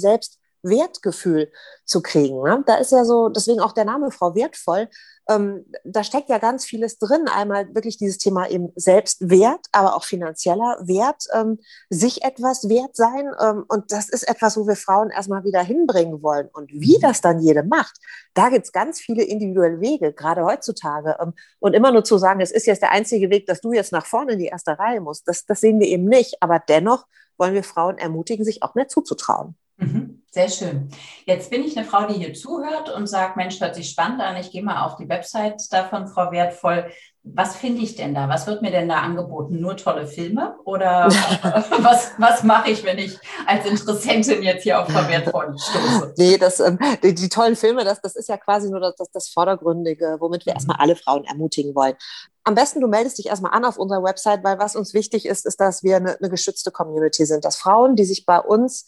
Selbstwertgefühl 0.62 1.50
zu 1.84 2.02
kriegen. 2.02 2.43
Ne? 2.43 2.62
Da 2.66 2.76
ist 2.76 2.93
ja 2.93 3.05
so, 3.05 3.28
deswegen 3.28 3.60
auch 3.60 3.72
der 3.72 3.84
Name 3.84 4.10
Frau 4.10 4.34
Wertvoll, 4.34 4.88
ähm, 5.31 5.66
da 5.84 6.05
steckt 6.05 6.31
ja 6.31 6.38
ganz 6.38 6.64
vieles 6.64 6.99
drin. 6.99 7.28
Einmal 7.28 7.75
wirklich 7.75 7.99
dieses 7.99 8.16
Thema 8.16 8.49
eben 8.49 8.72
Selbstwert, 8.76 9.66
aber 9.72 9.94
auch 9.94 10.05
finanzieller 10.05 10.78
Wert, 10.81 11.25
ähm, 11.34 11.58
sich 11.90 12.25
etwas 12.25 12.69
wert 12.69 12.96
sein. 12.96 13.31
Ähm, 13.40 13.64
und 13.69 13.93
das 13.93 14.08
ist 14.08 14.26
etwas, 14.26 14.56
wo 14.56 14.66
wir 14.66 14.76
Frauen 14.76 15.10
erstmal 15.10 15.44
wieder 15.44 15.62
hinbringen 15.62 16.22
wollen. 16.22 16.49
Und 16.52 16.70
wie 16.72 16.96
mhm. 16.96 17.02
das 17.02 17.20
dann 17.20 17.40
jede 17.40 17.62
macht, 17.62 17.99
da 18.32 18.49
gibt 18.49 18.64
es 18.64 18.73
ganz 18.73 19.00
viele 19.00 19.23
individuelle 19.23 19.80
Wege, 19.80 20.14
gerade 20.14 20.44
heutzutage. 20.44 21.16
Ähm, 21.21 21.35
und 21.59 21.75
immer 21.75 21.92
nur 21.92 22.04
zu 22.04 22.16
sagen, 22.16 22.40
es 22.40 22.50
ist 22.50 22.66
jetzt 22.66 22.82
der 22.82 22.92
einzige 22.92 23.28
Weg, 23.28 23.47
dass 23.47 23.61
du 23.61 23.73
jetzt 23.73 23.92
nach 23.92 24.06
vorne 24.06 24.32
in 24.32 24.38
die 24.38 24.47
erste 24.47 24.78
Reihe 24.78 25.00
musst, 25.00 25.28
das, 25.28 25.44
das 25.44 25.61
sehen 25.61 25.78
wir 25.78 25.88
eben 25.88 26.06
nicht. 26.06 26.42
Aber 26.42 26.59
dennoch 26.59 27.06
wollen 27.37 27.54
wir 27.54 27.64
Frauen 27.64 27.99
ermutigen, 27.99 28.44
sich 28.44 28.62
auch 28.62 28.75
mehr 28.75 28.88
zuzutrauen. 28.88 29.56
Mhm, 29.76 30.17
sehr 30.38 30.49
schön. 30.50 30.88
Jetzt 31.25 31.50
bin 31.50 31.64
ich 31.64 31.76
eine 31.76 31.85
Frau, 31.85 32.07
die 32.07 32.14
hier 32.14 32.33
zuhört 32.33 32.95
und 32.95 33.09
sagt, 33.09 33.37
Mensch, 33.37 33.61
hört 33.61 33.75
sich 33.75 33.90
spannend 33.90 34.21
an. 34.21 34.37
Ich 34.37 34.52
gehe 34.52 34.62
mal 34.62 34.85
auf 34.85 34.95
die 34.95 35.09
Website 35.09 35.61
davon, 35.73 36.07
Frau 36.07 36.30
Wertvoll. 36.30 36.92
Was 37.25 37.57
finde 37.57 37.83
ich 37.83 37.97
denn 37.97 38.14
da? 38.14 38.28
Was 38.28 38.47
wird 38.47 38.62
mir 38.62 38.71
denn 38.71 38.88
da 38.88 39.00
angeboten? 39.00 39.61
Nur 39.61 39.76
tolle 39.76 40.07
Filme? 40.07 40.57
Oder 40.64 41.09
was, 41.80 42.12
was 42.18 42.45
mache 42.45 42.71
ich, 42.71 42.85
wenn 42.85 42.99
ich 42.99 43.18
als 43.47 43.66
Interessentin 43.66 44.45
jetzt 44.45 44.62
hier 44.62 44.80
auf 44.80 44.88
Frau 44.88 45.09
Wertvoll 45.09 45.57
stoße? 45.59 46.14
Nee, 46.16 46.38
das, 46.38 46.61
ähm, 46.61 46.78
die, 47.02 47.14
die, 47.14 47.28
tollen 47.28 47.57
Filme, 47.57 47.83
das, 47.83 48.00
das 48.00 48.14
ist 48.14 48.28
ja 48.28 48.37
quasi 48.37 48.71
nur 48.71 48.78
das, 48.78 48.95
das, 48.95 49.11
das 49.11 49.28
Vordergründige, 49.30 50.18
womit 50.21 50.47
wir 50.47 50.52
mhm. 50.52 50.59
erstmal 50.59 50.76
alle 50.78 50.95
Frauen 50.95 51.25
ermutigen 51.25 51.75
wollen. 51.75 51.97
Am 52.45 52.54
besten, 52.54 52.80
du 52.80 52.87
meldest 52.87 53.18
dich 53.18 53.26
erstmal 53.26 53.52
an 53.52 53.64
auf 53.64 53.76
unserer 53.76 54.04
Website, 54.04 54.45
weil 54.45 54.61
was 54.61 54.76
uns 54.76 54.95
wichtig 54.95 55.26
ist, 55.26 55.47
ist, 55.47 55.61
dass 55.61 55.83
wir 55.83 55.97
eine, 55.97 56.16
eine 56.16 56.30
geschützte 56.30 56.71
Community 56.71 57.26
sind. 57.26 57.45
Dass 57.45 57.57
Frauen, 57.57 57.97
die 57.97 58.04
sich 58.04 58.25
bei 58.25 58.38
uns 58.38 58.87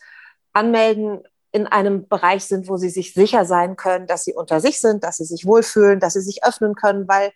anmelden, 0.53 1.23
in 1.53 1.67
einem 1.67 2.07
Bereich 2.09 2.45
sind, 2.45 2.69
wo 2.69 2.77
sie 2.77 2.91
sich 2.91 3.13
sicher 3.13 3.45
sein 3.45 3.77
können, 3.77 4.07
dass 4.07 4.25
sie 4.25 4.35
unter 4.35 4.61
sich 4.61 4.81
sind, 4.81 5.03
dass 5.03 5.17
sie 5.17 5.25
sich 5.25 5.47
wohlfühlen, 5.47 5.99
dass 5.99 6.13
sie 6.13 6.21
sich 6.21 6.45
öffnen 6.45 6.75
können, 6.75 7.09
weil 7.09 7.33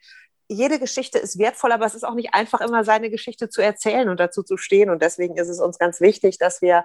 jede 0.49 0.79
Geschichte 0.79 1.19
ist 1.19 1.39
wertvoll, 1.39 1.73
aber 1.73 1.87
es 1.87 1.95
ist 1.95 2.05
auch 2.05 2.15
nicht 2.15 2.35
einfach 2.35 2.61
immer 2.61 2.85
seine 2.85 3.11
Geschichte 3.11 3.49
zu 3.49 3.63
erzählen 3.63 4.09
und 4.09 4.21
dazu 4.21 4.43
zu 4.43 4.57
stehen. 4.57 4.91
Und 4.91 5.03
deswegen 5.03 5.37
ist 5.37 5.49
es 5.49 5.61
uns 5.61 5.79
ganz 5.79 6.01
wichtig, 6.01 6.39
dass 6.39 6.63
wir 6.63 6.85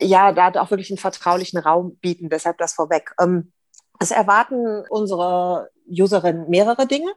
ja 0.00 0.32
da 0.32 0.60
auch 0.60 0.70
wirklich 0.70 0.90
einen 0.90 0.98
vertraulichen 0.98 1.58
Raum 1.58 1.96
bieten. 1.96 2.28
Deshalb 2.28 2.58
das 2.58 2.72
vorweg. 2.72 3.12
Ähm, 3.20 3.52
es 4.00 4.10
erwarten 4.10 4.84
unsere 4.88 5.70
Userinnen 5.86 6.48
mehrere 6.48 6.86
Dinge. 6.86 7.12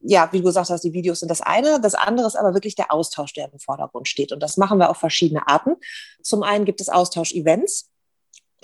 Ja, 0.00 0.28
wie 0.32 0.38
du 0.38 0.44
gesagt 0.44 0.70
hast, 0.70 0.84
die 0.84 0.92
Videos 0.92 1.20
sind 1.20 1.30
das 1.30 1.40
eine. 1.40 1.80
Das 1.80 1.94
andere 1.94 2.26
ist 2.26 2.36
aber 2.36 2.54
wirklich 2.54 2.76
der 2.76 2.92
Austausch, 2.92 3.32
der 3.32 3.52
im 3.52 3.58
Vordergrund 3.58 4.08
steht. 4.08 4.32
Und 4.32 4.42
das 4.42 4.56
machen 4.56 4.78
wir 4.78 4.90
auf 4.90 4.98
verschiedene 4.98 5.46
Arten. 5.48 5.76
Zum 6.22 6.42
einen 6.42 6.64
gibt 6.64 6.80
es 6.80 6.88
Austausch-Events. 6.88 7.90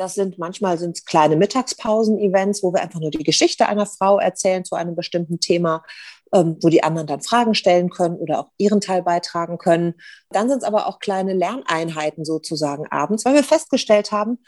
Das 0.00 0.14
sind 0.14 0.38
manchmal 0.38 0.78
sind 0.78 0.97
es 0.97 1.04
kleine 1.04 1.37
Mittagspausen-Events, 1.37 2.62
wo 2.62 2.73
wir 2.73 2.80
einfach 2.80 3.00
nur 3.00 3.11
die 3.11 3.23
Geschichte 3.23 3.69
einer 3.69 3.85
Frau 3.85 4.19
erzählen 4.19 4.64
zu 4.64 4.75
einem 4.75 4.97
bestimmten 4.97 5.40
Thema, 5.40 5.85
ähm, 6.33 6.57
wo 6.62 6.71
die 6.71 6.83
anderen 6.83 7.07
dann 7.07 7.21
Fragen 7.21 7.54
stellen 7.54 7.90
können 7.90 8.16
oder 8.16 8.40
auch 8.40 8.50
ihren 8.57 8.80
Teil 8.80 9.02
beitragen 9.02 9.59
können. 9.59 9.97
Dann 10.30 10.49
sind 10.49 10.62
es 10.62 10.64
aber 10.64 10.87
auch 10.87 11.00
kleine 11.00 11.35
Lerneinheiten 11.35 12.25
sozusagen 12.25 12.87
abends, 12.90 13.26
weil 13.26 13.35
wir 13.35 13.45
festgestellt 13.45 14.11
haben, 14.11 14.38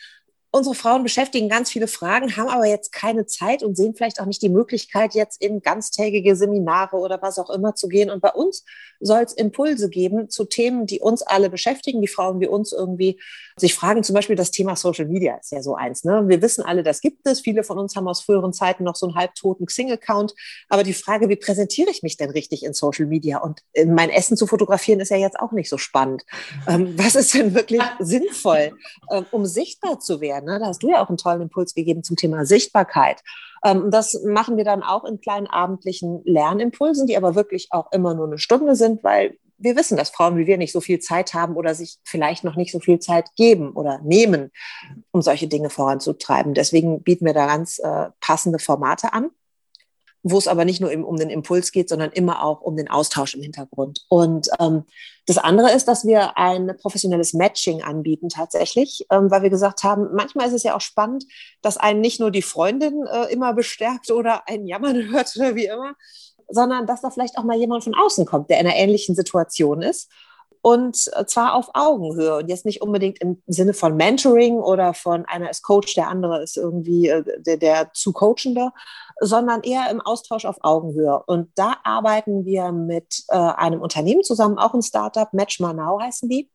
unsere 0.52 0.74
Frauen 0.74 1.02
beschäftigen 1.02 1.48
ganz 1.48 1.70
viele 1.70 1.88
Fragen, 1.88 2.36
haben 2.36 2.48
aber 2.48 2.66
jetzt 2.66 2.92
keine 2.92 3.24
Zeit 3.24 3.62
und 3.62 3.74
sehen 3.74 3.94
vielleicht 3.96 4.20
auch 4.20 4.26
nicht 4.26 4.42
die 4.42 4.50
Möglichkeit, 4.50 5.14
jetzt 5.14 5.40
in 5.42 5.62
ganztägige 5.62 6.36
Seminare 6.36 6.96
oder 6.96 7.20
was 7.22 7.38
auch 7.38 7.48
immer 7.48 7.74
zu 7.74 7.88
gehen. 7.88 8.10
Und 8.10 8.20
bei 8.20 8.30
uns 8.30 8.64
soll 9.00 9.22
es 9.22 9.32
Impulse 9.32 9.88
geben 9.88 10.28
zu 10.28 10.44
Themen, 10.44 10.84
die 10.84 11.00
uns 11.00 11.22
alle 11.22 11.48
beschäftigen, 11.48 12.02
die 12.02 12.08
Frauen 12.08 12.40
wie 12.40 12.46
uns 12.46 12.72
irgendwie 12.72 13.18
sich 13.56 13.74
fragen. 13.74 14.04
Zum 14.04 14.14
Beispiel 14.14 14.36
das 14.36 14.50
Thema 14.50 14.76
Social 14.76 15.06
Media 15.06 15.36
ist 15.36 15.52
ja 15.52 15.62
so 15.62 15.74
eins. 15.74 16.04
Ne? 16.04 16.24
Wir 16.26 16.42
wissen 16.42 16.62
alle, 16.62 16.82
das 16.82 17.00
gibt 17.00 17.26
es. 17.26 17.40
Viele 17.40 17.64
von 17.64 17.78
uns 17.78 17.96
haben 17.96 18.06
aus 18.06 18.22
früheren 18.22 18.52
Zeiten 18.52 18.84
noch 18.84 18.96
so 18.96 19.06
einen 19.06 19.14
halbtoten 19.14 19.66
Xing-Account. 19.66 20.34
Aber 20.68 20.82
die 20.82 20.92
Frage, 20.92 21.30
wie 21.30 21.36
präsentiere 21.36 21.90
ich 21.90 22.02
mich 22.02 22.18
denn 22.18 22.30
richtig 22.30 22.62
in 22.62 22.74
Social 22.74 23.06
Media? 23.06 23.38
Und 23.38 23.60
äh, 23.72 23.86
mein 23.86 24.10
Essen 24.10 24.36
zu 24.36 24.46
fotografieren 24.46 25.00
ist 25.00 25.10
ja 25.10 25.16
jetzt 25.16 25.38
auch 25.40 25.52
nicht 25.52 25.70
so 25.70 25.78
spannend. 25.78 26.24
Ähm, 26.68 26.94
was 26.96 27.14
ist 27.14 27.32
denn 27.34 27.54
wirklich 27.54 27.82
sinnvoll, 27.98 28.72
ähm, 29.10 29.26
um 29.30 29.46
sichtbar 29.46 29.98
zu 29.98 30.20
werden? 30.20 30.41
Ne? 30.44 30.58
Da 30.58 30.66
hast 30.66 30.82
du 30.82 30.90
ja 30.90 31.02
auch 31.02 31.08
einen 31.08 31.18
tollen 31.18 31.42
Impuls 31.42 31.74
gegeben 31.74 32.02
zum 32.02 32.16
Thema 32.16 32.44
Sichtbarkeit. 32.44 33.22
Ähm, 33.64 33.90
das 33.90 34.22
machen 34.24 34.56
wir 34.56 34.64
dann 34.64 34.82
auch 34.82 35.04
in 35.04 35.20
kleinen 35.20 35.46
abendlichen 35.46 36.22
Lernimpulsen, 36.24 37.06
die 37.06 37.16
aber 37.16 37.34
wirklich 37.34 37.68
auch 37.70 37.90
immer 37.92 38.14
nur 38.14 38.26
eine 38.26 38.38
Stunde 38.38 38.74
sind, 38.76 39.02
weil 39.04 39.36
wir 39.58 39.76
wissen, 39.76 39.96
dass 39.96 40.10
Frauen 40.10 40.36
wie 40.36 40.46
wir 40.46 40.58
nicht 40.58 40.72
so 40.72 40.80
viel 40.80 40.98
Zeit 40.98 41.34
haben 41.34 41.56
oder 41.56 41.74
sich 41.74 41.98
vielleicht 42.04 42.42
noch 42.42 42.56
nicht 42.56 42.72
so 42.72 42.80
viel 42.80 42.98
Zeit 42.98 43.28
geben 43.36 43.72
oder 43.72 44.00
nehmen, 44.02 44.50
um 45.12 45.22
solche 45.22 45.46
Dinge 45.46 45.70
voranzutreiben. 45.70 46.54
Deswegen 46.54 47.02
bieten 47.02 47.26
wir 47.26 47.34
da 47.34 47.46
ganz 47.46 47.78
äh, 47.78 48.08
passende 48.20 48.58
Formate 48.58 49.12
an 49.12 49.30
wo 50.22 50.38
es 50.38 50.48
aber 50.48 50.64
nicht 50.64 50.80
nur 50.80 50.92
um 50.92 51.16
den 51.16 51.30
Impuls 51.30 51.72
geht, 51.72 51.88
sondern 51.88 52.12
immer 52.12 52.44
auch 52.44 52.60
um 52.60 52.76
den 52.76 52.88
Austausch 52.88 53.34
im 53.34 53.42
Hintergrund. 53.42 54.04
Und 54.08 54.48
ähm, 54.60 54.84
das 55.26 55.38
andere 55.38 55.72
ist, 55.72 55.88
dass 55.88 56.04
wir 56.04 56.36
ein 56.38 56.76
professionelles 56.80 57.32
Matching 57.32 57.82
anbieten 57.82 58.28
tatsächlich, 58.28 59.06
ähm, 59.10 59.30
weil 59.30 59.42
wir 59.42 59.50
gesagt 59.50 59.82
haben, 59.82 60.08
manchmal 60.14 60.46
ist 60.46 60.54
es 60.54 60.62
ja 60.62 60.76
auch 60.76 60.80
spannend, 60.80 61.24
dass 61.60 61.76
einen 61.76 62.00
nicht 62.00 62.20
nur 62.20 62.30
die 62.30 62.42
Freundin 62.42 63.04
äh, 63.06 63.32
immer 63.32 63.52
bestärkt 63.52 64.10
oder 64.10 64.48
ein 64.48 64.66
Jammern 64.66 65.08
hört 65.12 65.34
oder 65.36 65.54
wie 65.56 65.66
immer, 65.66 65.94
sondern 66.48 66.86
dass 66.86 67.00
da 67.00 67.10
vielleicht 67.10 67.38
auch 67.38 67.44
mal 67.44 67.58
jemand 67.58 67.82
von 67.82 67.94
außen 67.94 68.26
kommt, 68.26 68.50
der 68.50 68.60
in 68.60 68.66
einer 68.66 68.76
ähnlichen 68.76 69.14
Situation 69.14 69.82
ist 69.82 70.08
und 70.62 70.96
zwar 70.96 71.54
auf 71.54 71.70
Augenhöhe 71.74 72.36
und 72.36 72.48
jetzt 72.48 72.64
nicht 72.64 72.82
unbedingt 72.82 73.20
im 73.20 73.42
Sinne 73.48 73.74
von 73.74 73.96
Mentoring 73.96 74.58
oder 74.58 74.94
von 74.94 75.24
einer 75.26 75.50
ist 75.50 75.62
Coach, 75.62 75.94
der 75.94 76.08
andere 76.08 76.40
ist 76.42 76.56
irgendwie 76.56 77.08
äh, 77.08 77.24
der, 77.42 77.56
der 77.56 77.92
zu 77.92 78.12
Coachende, 78.12 78.70
sondern 79.20 79.62
eher 79.62 79.90
im 79.90 80.00
Austausch 80.00 80.44
auf 80.44 80.58
Augenhöhe. 80.62 81.20
Und 81.26 81.50
da 81.56 81.76
arbeiten 81.82 82.44
wir 82.44 82.70
mit 82.70 83.24
äh, 83.28 83.36
einem 83.36 83.80
Unternehmen 83.80 84.22
zusammen, 84.22 84.58
auch 84.58 84.72
ein 84.72 84.82
Startup, 84.82 85.32
Match 85.32 85.58
Now 85.58 86.00
heißen 86.00 86.28
die. 86.28 86.48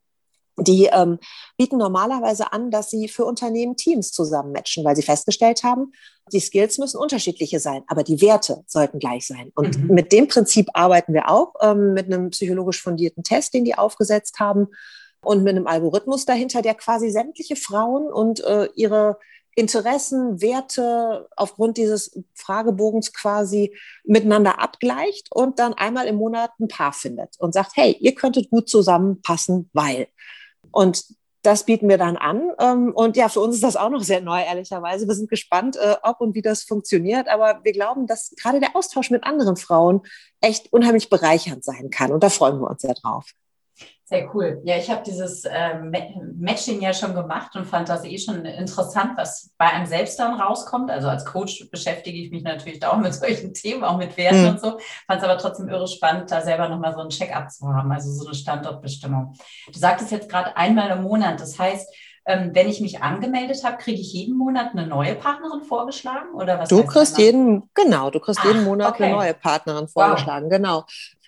Die 0.60 0.86
ähm, 0.86 1.20
bieten 1.56 1.78
normalerweise 1.78 2.52
an, 2.52 2.72
dass 2.72 2.90
sie 2.90 3.08
für 3.08 3.26
Unternehmen 3.26 3.76
Teams 3.76 4.12
zusammen 4.12 4.52
matchen, 4.52 4.84
weil 4.84 4.96
sie 4.96 5.04
festgestellt 5.04 5.64
haben, 5.64 5.92
die 6.34 6.40
Skills 6.40 6.78
müssen 6.78 6.98
unterschiedliche 6.98 7.60
sein, 7.60 7.84
aber 7.88 8.04
die 8.04 8.22
Werte 8.22 8.64
sollten 8.66 9.00
gleich 9.00 9.28
sein. 9.28 9.52
Und 9.56 9.78
mhm. 9.78 9.94
mit 9.94 10.12
dem 10.12 10.28
Prinzip 10.28 10.70
arbeiten 10.74 11.14
wir 11.14 11.30
auch, 11.30 11.54
ähm, 11.62 11.94
mit 11.94 12.08
einem 12.08 12.32
psychologisch 12.32 12.82
fundierten 12.82 13.24
Test, 13.24 13.54
den 13.54 13.66
die 13.66 13.78
aufgesetzt 13.78 14.40
haben 14.40 14.68
und 15.22 15.44
mit 15.44 15.56
einem 15.56 15.68
Algorithmus 15.68 16.26
dahinter, 16.26 16.62
der 16.62 16.76
quasi 16.76 17.10
sämtliche 17.10 17.56
Frauen 17.56 18.12
und 18.12 18.44
äh, 18.44 18.68
ihre 18.76 19.20
Interessen, 19.56 20.40
Werte 20.40 21.28
aufgrund 21.36 21.78
dieses 21.78 22.20
Fragebogens 22.36 23.12
quasi 23.12 23.76
miteinander 24.04 24.60
abgleicht 24.60 25.30
und 25.32 25.58
dann 25.58 25.74
einmal 25.74 26.06
im 26.06 26.18
Monat 26.18 26.52
ein 26.60 26.68
Paar 26.68 26.94
findet 26.94 27.36
und 27.40 27.56
sagt, 27.56 27.72
hey, 27.76 27.98
ihr 28.00 28.14
könntet 28.14 28.50
gut 28.50 28.70
zusammenpassen, 28.70 29.70
weil. 29.74 30.08
Und 30.72 31.04
das 31.44 31.64
bieten 31.64 31.88
wir 31.88 31.98
dann 31.98 32.18
an. 32.18 32.52
Ähm, 32.60 32.92
und 32.94 33.16
ja, 33.16 33.30
für 33.30 33.40
uns 33.40 33.56
ist 33.56 33.64
das 33.64 33.78
auch 33.78 33.90
noch 33.90 34.04
sehr 34.04 34.22
neu, 34.22 34.42
ehrlicherweise. 34.42 35.08
Wir 35.08 35.16
sind 35.16 35.30
gespannt, 35.30 35.78
äh, 35.78 35.96
ob 36.04 36.20
und 36.20 36.36
wie 36.36 36.42
das 36.42 36.64
funktioniert. 36.64 37.30
Aber 37.30 37.62
wir 37.64 37.72
glauben, 37.72 38.08
dass 38.08 38.34
gerade 38.42 38.60
der 38.60 38.76
Austausch 38.76 39.12
mit 39.12 39.24
anderen 39.24 39.56
Frauen 39.56 40.02
echt 40.42 40.74
unheimlich 40.74 41.10
bereichernd 41.10 41.64
sein 41.64 41.90
kann. 41.90 42.12
Und 42.12 42.24
da 42.24 42.30
freuen 42.30 42.60
wir 42.60 42.70
uns 42.70 42.82
sehr 42.82 42.96
drauf. 42.96 43.32
Sehr 44.10 44.34
cool. 44.34 44.62
Ja, 44.64 44.78
ich 44.78 44.90
habe 44.90 45.04
dieses 45.06 45.44
äh, 45.44 45.80
Matching 45.82 46.80
ja 46.82 46.94
schon 46.94 47.14
gemacht 47.14 47.54
und 47.58 47.66
fand 47.66 47.90
das 47.90 48.06
eh 48.06 48.18
schon 48.18 48.46
interessant, 48.46 49.18
was 49.18 49.52
bei 49.58 49.66
einem 49.66 49.86
selbst 49.86 50.18
dann 50.18 50.40
rauskommt. 50.40 50.90
Also 50.90 51.10
als 51.10 51.26
Coach 51.26 51.70
beschäftige 51.70 52.18
ich 52.18 52.32
mich 52.32 52.42
natürlich 52.42 52.80
da 52.80 52.92
auch 52.92 53.00
mit 53.00 53.14
solchen 53.14 53.54
Themen, 53.54 53.84
auch 53.84 53.98
mit 53.98 54.16
Werten 54.16 54.44
mhm. 54.44 54.50
und 54.52 54.62
so. 54.62 54.80
Fand 55.08 55.22
es 55.22 55.24
aber 55.24 55.38
trotzdem 55.38 55.68
irre 55.68 55.90
spannend, 55.90 56.32
da 56.32 56.40
selber 56.40 56.70
nochmal 56.70 56.94
so 56.94 57.02
ein 57.02 57.10
Check-up 57.10 57.52
zu 57.52 57.68
haben, 57.68 57.92
also 57.92 58.10
so 58.10 58.28
eine 58.28 58.34
Standortbestimmung. 58.34 59.34
Du 59.74 59.78
sagtest 59.78 60.10
jetzt 60.12 60.30
gerade 60.30 60.56
einmal 60.56 60.90
im 60.92 61.04
Monat. 61.04 61.42
Das 61.42 61.60
heißt, 61.60 61.94
ähm, 62.28 62.52
wenn 62.54 62.68
ich 62.68 62.82
mich 62.82 63.02
angemeldet 63.02 63.64
habe, 63.64 63.78
kriege 63.78 64.02
ich 64.02 64.12
jeden 64.12 64.38
Monat 64.38 64.72
eine 64.74 64.86
neue 64.86 65.16
Partnerin 65.16 65.64
vorgeschlagen 65.64 66.34
oder 66.34 66.60
was? 66.60 66.68
Du 66.68 66.84
kriegst 66.86 67.18
jeden, 67.18 67.70
genau, 67.74 68.10
du 68.10 68.20
kriegst 68.20 68.42
Ach, 68.42 68.48
jeden 68.48 68.66
Monat 68.66 68.94
okay. 68.94 69.06
eine 69.06 69.16
neue 69.16 69.34
Partnerin 69.34 69.88
vorgeschlagen, 69.88 70.46
wow. 70.46 70.52
genau. 70.52 70.86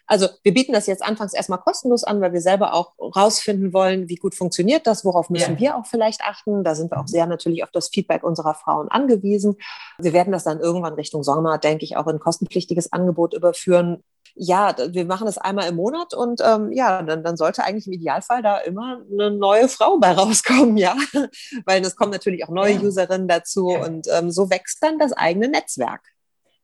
Also 0.09 0.27
wir 0.41 0.55
bieten 0.55 0.73
das 0.73 0.87
jetzt 0.87 1.03
anfangs 1.03 1.33
erstmal 1.33 1.59
kostenlos 1.59 2.03
an, 2.03 2.19
weil 2.19 2.33
wir 2.33 2.41
selber 2.41 2.73
auch 2.73 2.93
rausfinden 2.97 3.73
wollen, 3.73 4.09
wie 4.09 4.15
gut 4.15 4.33
funktioniert 4.33 4.87
das, 4.87 5.05
worauf 5.05 5.29
müssen 5.29 5.53
ja. 5.53 5.59
wir 5.59 5.77
auch 5.77 5.85
vielleicht 5.85 6.21
achten. 6.21 6.63
Da 6.63 6.73
sind 6.73 6.91
wir 6.91 6.99
auch 6.99 7.07
sehr 7.07 7.27
natürlich 7.27 7.63
auf 7.63 7.69
das 7.69 7.89
Feedback 7.89 8.23
unserer 8.23 8.55
Frauen 8.55 8.87
angewiesen. 8.89 9.57
Wir 9.99 10.11
werden 10.11 10.33
das 10.33 10.45
dann 10.45 10.59
irgendwann 10.59 10.95
Richtung 10.95 11.21
Sommer, 11.21 11.59
denke 11.59 11.85
ich, 11.85 11.95
auch 11.95 12.07
in 12.07 12.19
kostenpflichtiges 12.19 12.91
Angebot 12.91 13.35
überführen. 13.35 14.03
Ja, 14.33 14.75
wir 14.89 15.05
machen 15.05 15.27
das 15.27 15.37
einmal 15.37 15.67
im 15.67 15.75
Monat 15.75 16.15
und 16.15 16.41
ähm, 16.43 16.71
ja, 16.71 17.03
dann, 17.03 17.23
dann 17.23 17.37
sollte 17.37 17.63
eigentlich 17.63 17.85
im 17.85 17.93
Idealfall 17.93 18.41
da 18.41 18.57
immer 18.57 19.01
eine 19.11 19.29
neue 19.29 19.67
Frau 19.69 19.99
bei 19.99 20.11
rauskommen, 20.11 20.75
ja, 20.77 20.95
weil 21.65 21.83
es 21.83 21.95
kommen 21.95 22.11
natürlich 22.11 22.45
auch 22.45 22.51
neue 22.51 22.73
ja. 22.73 22.81
Userinnen 22.81 23.27
dazu 23.27 23.69
ja. 23.71 23.85
und 23.85 24.07
ähm, 24.11 24.31
so 24.31 24.49
wächst 24.49 24.81
dann 24.81 24.97
das 24.97 25.13
eigene 25.13 25.49
Netzwerk. 25.49 26.01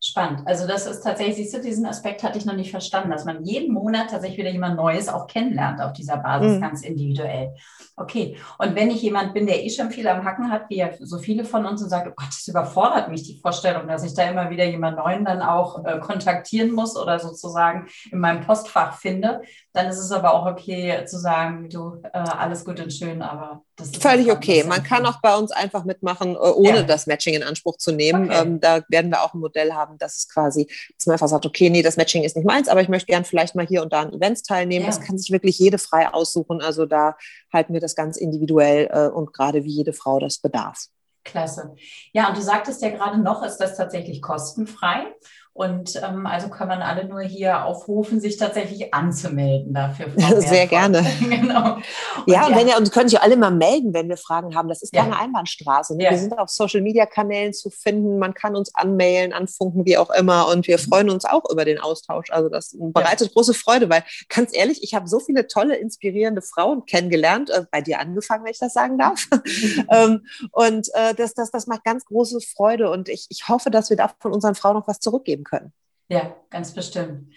Spannend. 0.07 0.43
Also 0.45 0.67
das 0.67 0.85
ist 0.85 1.01
tatsächlich, 1.01 1.37
siehst 1.37 1.55
du, 1.55 1.61
diesen 1.61 1.87
Aspekt 1.87 2.21
hatte 2.21 2.37
ich 2.37 2.45
noch 2.45 2.53
nicht 2.53 2.69
verstanden, 2.69 3.09
dass 3.09 3.25
man 3.25 3.43
jeden 3.43 3.73
Monat 3.73 4.11
tatsächlich 4.11 4.37
wieder 4.37 4.51
jemand 4.51 4.75
Neues 4.75 5.09
auch 5.09 5.25
kennenlernt 5.25 5.81
auf 5.81 5.93
dieser 5.93 6.17
Basis, 6.17 6.57
mhm. 6.57 6.61
ganz 6.61 6.83
individuell. 6.83 7.55
Okay. 7.95 8.37
Und 8.59 8.75
wenn 8.75 8.91
ich 8.91 9.01
jemand 9.01 9.33
bin, 9.33 9.47
der 9.47 9.65
eh 9.65 9.69
schon 9.71 9.89
viel 9.89 10.07
am 10.07 10.23
Hacken 10.23 10.51
hat, 10.51 10.69
wie 10.69 10.77
ja 10.77 10.89
so 10.99 11.17
viele 11.17 11.43
von 11.43 11.65
uns 11.65 11.81
und 11.81 11.89
sagt, 11.89 12.07
oh 12.07 12.13
Gott, 12.15 12.27
das 12.27 12.47
überfordert 12.47 13.09
mich 13.09 13.23
die 13.23 13.39
Vorstellung, 13.39 13.87
dass 13.87 14.03
ich 14.03 14.13
da 14.13 14.29
immer 14.29 14.51
wieder 14.51 14.65
jemand 14.65 14.97
Neuen 14.97 15.25
dann 15.25 15.41
auch 15.41 15.83
äh, 15.83 15.97
kontaktieren 15.97 16.71
muss 16.71 16.95
oder 16.95 17.17
sozusagen 17.17 17.87
in 18.11 18.19
meinem 18.19 18.41
Postfach 18.41 18.99
finde, 18.99 19.41
dann 19.75 19.87
ist 19.87 19.99
es 19.99 20.11
aber 20.11 20.33
auch 20.33 20.45
okay 20.45 21.03
zu 21.05 21.19
sagen, 21.19 21.69
du, 21.69 22.01
äh, 22.03 22.17
alles 22.17 22.63
gut 22.63 22.79
und 22.79 22.93
schön, 22.93 23.21
aber 23.21 23.63
das 23.75 23.89
ist 23.89 24.01
völlig 24.01 24.31
okay. 24.31 24.63
Man 24.63 24.83
kann 24.83 25.05
auch 25.05 25.19
bei 25.21 25.35
uns 25.35 25.51
einfach 25.51 25.83
mitmachen, 25.83 26.35
äh, 26.35 26.37
ohne 26.37 26.77
ja. 26.77 26.83
das 26.83 27.07
Matching 27.07 27.33
in 27.33 27.43
Anspruch 27.43 27.77
zu 27.77 27.91
nehmen. 27.91 28.25
Okay. 28.25 28.41
Ähm, 28.41 28.59
da 28.59 28.81
werden 28.87 29.11
wir 29.11 29.21
auch 29.21 29.33
ein 29.33 29.39
Modell 29.39 29.73
haben, 29.73 29.97
dass 29.97 30.17
es 30.17 30.29
quasi, 30.29 30.67
dass 30.97 31.07
man 31.07 31.13
einfach 31.13 31.27
sagt, 31.27 31.45
okay, 31.45 31.69
nee, 31.69 31.81
das 31.81 31.97
Matching 31.97 32.23
ist 32.23 32.35
nicht 32.35 32.45
meins, 32.45 32.69
aber 32.69 32.81
ich 32.81 32.89
möchte 32.89 33.07
gern 33.07 33.25
vielleicht 33.25 33.55
mal 33.55 33.67
hier 33.67 33.81
und 33.81 33.91
da 33.91 34.01
an 34.01 34.13
Events 34.13 34.43
teilnehmen. 34.43 34.85
Ja. 34.85 34.91
Das 34.91 35.01
kann 35.01 35.17
sich 35.17 35.31
wirklich 35.31 35.59
jede 35.59 35.77
frei 35.77 36.07
aussuchen. 36.13 36.61
Also 36.61 36.85
da 36.85 37.17
halten 37.51 37.73
wir 37.73 37.81
das 37.81 37.95
ganz 37.95 38.17
individuell 38.17 38.89
äh, 38.91 39.07
und 39.09 39.33
gerade 39.33 39.65
wie 39.65 39.71
jede 39.71 39.93
Frau 39.93 40.19
das 40.19 40.39
bedarf. 40.39 40.87
Klasse. 41.25 41.75
Ja, 42.13 42.29
und 42.29 42.37
du 42.37 42.41
sagtest 42.41 42.81
ja 42.81 42.91
gerade 42.91 43.17
noch, 43.17 43.43
ist 43.43 43.57
das 43.57 43.75
tatsächlich 43.75 44.21
kostenfrei. 44.21 45.13
Und 45.57 45.95
ähm, 46.03 46.27
also 46.27 46.49
kann 46.49 46.67
man 46.67 46.81
alle 46.81 47.05
nur 47.05 47.21
hier 47.21 47.63
aufrufen, 47.63 48.19
sich 48.19 48.35
tatsächlich 48.35 48.93
anzumelden 48.93 49.73
dafür. 49.73 50.07
Sehr 50.41 50.67
gerne. 50.67 51.01
genau. 51.29 51.75
Und 51.75 51.83
ja, 52.27 52.45
und 52.45 52.51
ja. 52.51 52.57
wenn 52.57 52.67
ihr, 52.67 52.77
und 52.77 52.91
können 52.91 53.07
sich 53.07 53.21
alle 53.21 53.37
mal 53.37 53.51
melden, 53.51 53.93
wenn 53.93 54.09
wir 54.09 54.17
Fragen 54.17 54.53
haben. 54.53 54.67
Das 54.67 54.81
ist 54.81 54.93
ja. 54.93 55.03
keine 55.03 55.17
Einbahnstraße. 55.17 55.95
Ne? 55.95 56.03
Ja. 56.03 56.11
Wir 56.11 56.17
sind 56.17 56.37
auf 56.37 56.49
Social 56.49 56.81
Media 56.81 57.05
Kanälen 57.05 57.53
zu 57.53 57.69
finden. 57.69 58.19
Man 58.19 58.33
kann 58.33 58.57
uns 58.57 58.75
anmailen, 58.75 59.31
anfunken, 59.31 59.85
wie 59.85 59.97
auch 59.97 60.09
immer. 60.09 60.49
Und 60.49 60.67
wir 60.67 60.77
freuen 60.77 61.09
uns 61.09 61.23
auch 61.23 61.49
über 61.49 61.63
den 61.63 61.79
Austausch. 61.79 62.31
Also 62.31 62.49
das 62.49 62.75
bereitet 62.77 63.27
ja. 63.27 63.33
große 63.33 63.53
Freude, 63.53 63.89
weil 63.89 64.03
ganz 64.27 64.53
ehrlich, 64.53 64.83
ich 64.83 64.93
habe 64.93 65.07
so 65.07 65.21
viele 65.21 65.47
tolle, 65.47 65.77
inspirierende 65.77 66.41
Frauen 66.41 66.85
kennengelernt, 66.85 67.49
äh, 67.49 67.63
bei 67.71 67.79
dir 67.79 68.01
angefangen, 68.01 68.43
wenn 68.43 68.51
ich 68.51 68.59
das 68.59 68.73
sagen 68.73 68.97
darf. 68.97 69.25
ähm, 69.89 70.25
und 70.51 70.89
äh, 70.95 71.13
das, 71.15 71.33
das, 71.33 71.49
das 71.49 71.65
macht 71.65 71.85
ganz 71.85 72.03
große 72.03 72.41
Freude. 72.41 72.91
Und 72.91 73.07
ich, 73.07 73.27
ich 73.29 73.47
hoffe, 73.47 73.71
dass 73.71 73.89
wir 73.89 73.95
da 73.95 74.11
von 74.19 74.33
unseren 74.33 74.55
Frauen 74.55 74.75
noch 74.75 74.89
was 74.89 74.99
zurückgeben 74.99 75.44
können. 75.45 75.73
Ja, 76.09 76.35
ganz 76.51 76.73
bestimmt. 76.73 77.33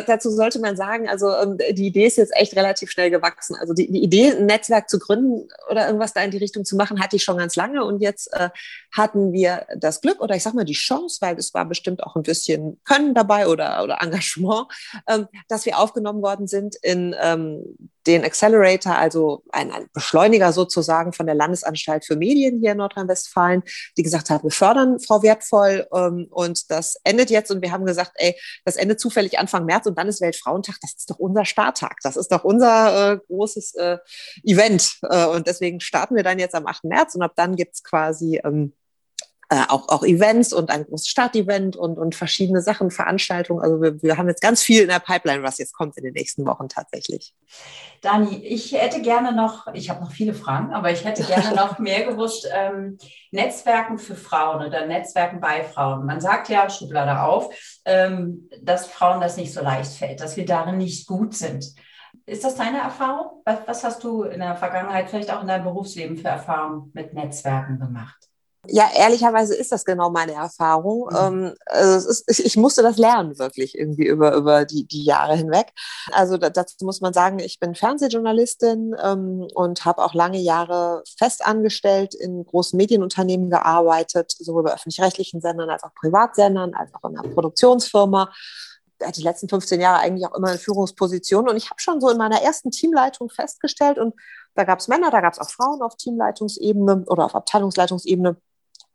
Dazu 0.00 0.30
sollte 0.30 0.58
man 0.60 0.76
sagen, 0.76 1.08
also 1.08 1.30
ähm, 1.34 1.58
die 1.58 1.86
Idee 1.86 2.06
ist 2.06 2.16
jetzt 2.16 2.34
echt 2.34 2.56
relativ 2.56 2.90
schnell 2.90 3.10
gewachsen. 3.10 3.56
Also 3.60 3.74
die, 3.74 3.90
die, 3.90 4.02
Idee, 4.02 4.32
ein 4.32 4.46
Netzwerk 4.46 4.88
zu 4.88 4.98
gründen 4.98 5.48
oder 5.70 5.86
irgendwas 5.86 6.12
da 6.12 6.22
in 6.22 6.30
die 6.30 6.38
Richtung 6.38 6.64
zu 6.64 6.76
machen, 6.76 7.00
hatte 7.00 7.16
ich 7.16 7.24
schon 7.24 7.36
ganz 7.36 7.56
lange. 7.56 7.84
Und 7.84 8.00
jetzt 8.00 8.32
äh, 8.32 8.50
hatten 8.90 9.32
wir 9.32 9.66
das 9.76 10.00
Glück 10.00 10.20
oder 10.20 10.34
ich 10.34 10.42
sag 10.42 10.54
mal 10.54 10.64
die 10.64 10.72
Chance, 10.72 11.18
weil 11.20 11.36
es 11.36 11.54
war 11.54 11.64
bestimmt 11.64 12.02
auch 12.02 12.16
ein 12.16 12.22
bisschen 12.22 12.80
Können 12.84 13.14
dabei 13.14 13.48
oder, 13.48 13.82
oder 13.82 13.98
Engagement, 14.00 14.66
ähm, 15.08 15.28
dass 15.48 15.66
wir 15.66 15.78
aufgenommen 15.78 16.22
worden 16.22 16.46
sind 16.46 16.76
in 16.82 17.14
ähm, 17.20 17.76
den 18.06 18.24
Accelerator, 18.24 18.96
also 18.96 19.44
ein, 19.50 19.70
ein, 19.70 19.86
Beschleuniger 19.92 20.52
sozusagen 20.52 21.12
von 21.12 21.26
der 21.26 21.34
Landesanstalt 21.34 22.04
für 22.04 22.16
Medien 22.16 22.60
hier 22.60 22.72
in 22.72 22.78
Nordrhein-Westfalen, 22.78 23.62
die 23.96 24.02
gesagt 24.02 24.30
hat, 24.30 24.42
wir 24.42 24.50
fördern 24.50 24.98
Frau 24.98 25.22
Wertvoll 25.22 25.86
ähm, 25.94 26.26
und 26.30 26.70
das 26.70 26.96
endet 27.04 27.30
jetzt 27.30 27.50
und 27.50 27.62
wir 27.62 27.70
haben 27.70 27.86
gesagt, 27.86 28.12
ey, 28.16 28.34
das 28.64 28.76
endet 28.76 29.00
zufällig 29.00 29.38
Anfang 29.38 29.64
März 29.66 29.81
März 29.82 29.86
und 29.86 29.98
dann 29.98 30.08
ist 30.08 30.20
Weltfrauentag. 30.20 30.76
Das 30.80 30.94
ist 30.94 31.10
doch 31.10 31.18
unser 31.18 31.44
Starttag. 31.44 31.98
Das 32.02 32.16
ist 32.16 32.32
doch 32.32 32.44
unser 32.44 33.12
äh, 33.12 33.18
großes 33.26 33.74
äh, 33.74 33.98
Event. 34.44 34.98
Äh, 35.02 35.26
und 35.26 35.46
deswegen 35.46 35.80
starten 35.80 36.16
wir 36.16 36.22
dann 36.22 36.38
jetzt 36.38 36.54
am 36.54 36.66
8. 36.66 36.84
März 36.84 37.14
und 37.14 37.22
ab 37.22 37.32
dann 37.36 37.56
gibt's 37.56 37.82
quasi 37.82 38.40
ähm, 38.44 38.72
äh, 39.52 39.64
auch, 39.68 39.90
auch 39.90 40.02
Events 40.02 40.54
und 40.54 40.70
ein 40.70 40.86
großes 40.86 41.08
Startevent 41.08 41.76
und, 41.76 41.98
und 41.98 42.14
verschiedene 42.14 42.62
Sachen, 42.62 42.90
Veranstaltungen. 42.90 43.60
Also 43.60 43.82
wir, 43.82 44.02
wir 44.02 44.16
haben 44.16 44.26
jetzt 44.28 44.40
ganz 44.40 44.62
viel 44.62 44.80
in 44.80 44.88
der 44.88 44.98
Pipeline, 44.98 45.42
was 45.42 45.58
jetzt 45.58 45.74
kommt 45.74 45.98
in 45.98 46.04
den 46.04 46.14
nächsten 46.14 46.46
Wochen 46.46 46.70
tatsächlich. 46.70 47.34
Dani, 48.00 48.36
ich 48.36 48.72
hätte 48.72 49.02
gerne 49.02 49.34
noch, 49.34 49.66
ich 49.74 49.90
habe 49.90 50.00
noch 50.00 50.10
viele 50.10 50.32
Fragen, 50.32 50.72
aber 50.72 50.90
ich 50.90 51.04
hätte 51.04 51.22
gerne 51.24 51.54
noch 51.54 51.78
mehr 51.78 52.06
gewusst, 52.06 52.48
ähm, 52.50 52.96
Netzwerken 53.30 53.98
für 53.98 54.14
Frauen 54.14 54.66
oder 54.66 54.86
Netzwerken 54.86 55.38
bei 55.38 55.64
Frauen. 55.64 56.06
Man 56.06 56.22
sagt 56.22 56.48
ja, 56.48 56.70
Schublade 56.70 57.20
auf, 57.20 57.54
ähm, 57.84 58.48
dass 58.62 58.86
Frauen 58.86 59.20
das 59.20 59.36
nicht 59.36 59.52
so 59.52 59.60
leicht 59.60 59.92
fällt, 59.92 60.22
dass 60.22 60.38
wir 60.38 60.46
darin 60.46 60.78
nicht 60.78 61.06
gut 61.06 61.34
sind. 61.34 61.74
Ist 62.24 62.44
das 62.44 62.54
deine 62.54 62.78
Erfahrung? 62.78 63.42
Was, 63.44 63.58
was 63.66 63.84
hast 63.84 64.02
du 64.02 64.22
in 64.22 64.40
der 64.40 64.56
Vergangenheit, 64.56 65.10
vielleicht 65.10 65.30
auch 65.30 65.42
in 65.42 65.48
deinem 65.48 65.64
Berufsleben 65.64 66.16
für 66.16 66.28
Erfahrungen 66.28 66.90
mit 66.94 67.12
Netzwerken 67.12 67.78
gemacht? 67.78 68.31
Ja, 68.68 68.88
ehrlicherweise 68.94 69.56
ist 69.56 69.72
das 69.72 69.84
genau 69.84 70.10
meine 70.10 70.34
Erfahrung. 70.34 71.08
Mhm. 71.10 71.16
Ähm, 71.16 71.54
also 71.66 72.08
ist, 72.08 72.38
ich 72.38 72.56
musste 72.56 72.82
das 72.82 72.96
lernen, 72.96 73.36
wirklich 73.38 73.76
irgendwie 73.76 74.06
über, 74.06 74.34
über 74.34 74.64
die, 74.64 74.86
die 74.86 75.02
Jahre 75.02 75.34
hinweg. 75.34 75.72
Also 76.12 76.36
dazu 76.36 76.84
muss 76.84 77.00
man 77.00 77.12
sagen, 77.12 77.40
ich 77.40 77.58
bin 77.58 77.74
Fernsehjournalistin 77.74 78.94
ähm, 79.02 79.48
und 79.54 79.84
habe 79.84 80.04
auch 80.04 80.14
lange 80.14 80.38
Jahre 80.38 81.02
festangestellt 81.18 82.14
in 82.14 82.44
großen 82.44 82.76
Medienunternehmen 82.76 83.50
gearbeitet, 83.50 84.30
sowohl 84.38 84.62
bei 84.62 84.74
öffentlich-rechtlichen 84.74 85.40
Sendern 85.40 85.68
als 85.68 85.82
auch 85.82 85.94
Privatsendern, 85.94 86.74
als 86.74 86.94
auch 86.94 87.10
in 87.10 87.18
einer 87.18 87.28
Produktionsfirma 87.34 88.32
die 89.16 89.22
letzten 89.22 89.48
15 89.48 89.80
Jahre 89.80 89.98
eigentlich 89.98 90.24
auch 90.28 90.36
immer 90.36 90.52
in 90.52 90.58
Führungspositionen. 90.58 91.50
Und 91.50 91.56
ich 91.56 91.70
habe 91.70 91.80
schon 91.80 92.00
so 92.00 92.08
in 92.10 92.18
meiner 92.18 92.40
ersten 92.40 92.70
Teamleitung 92.70 93.28
festgestellt, 93.28 93.98
und 93.98 94.14
da 94.54 94.62
gab 94.62 94.78
es 94.78 94.86
Männer, 94.86 95.10
da 95.10 95.20
gab 95.20 95.32
es 95.32 95.40
auch 95.40 95.50
Frauen 95.50 95.82
auf 95.82 95.96
Teamleitungsebene 95.96 97.04
oder 97.08 97.24
auf 97.24 97.34
Abteilungsleitungsebene, 97.34 98.36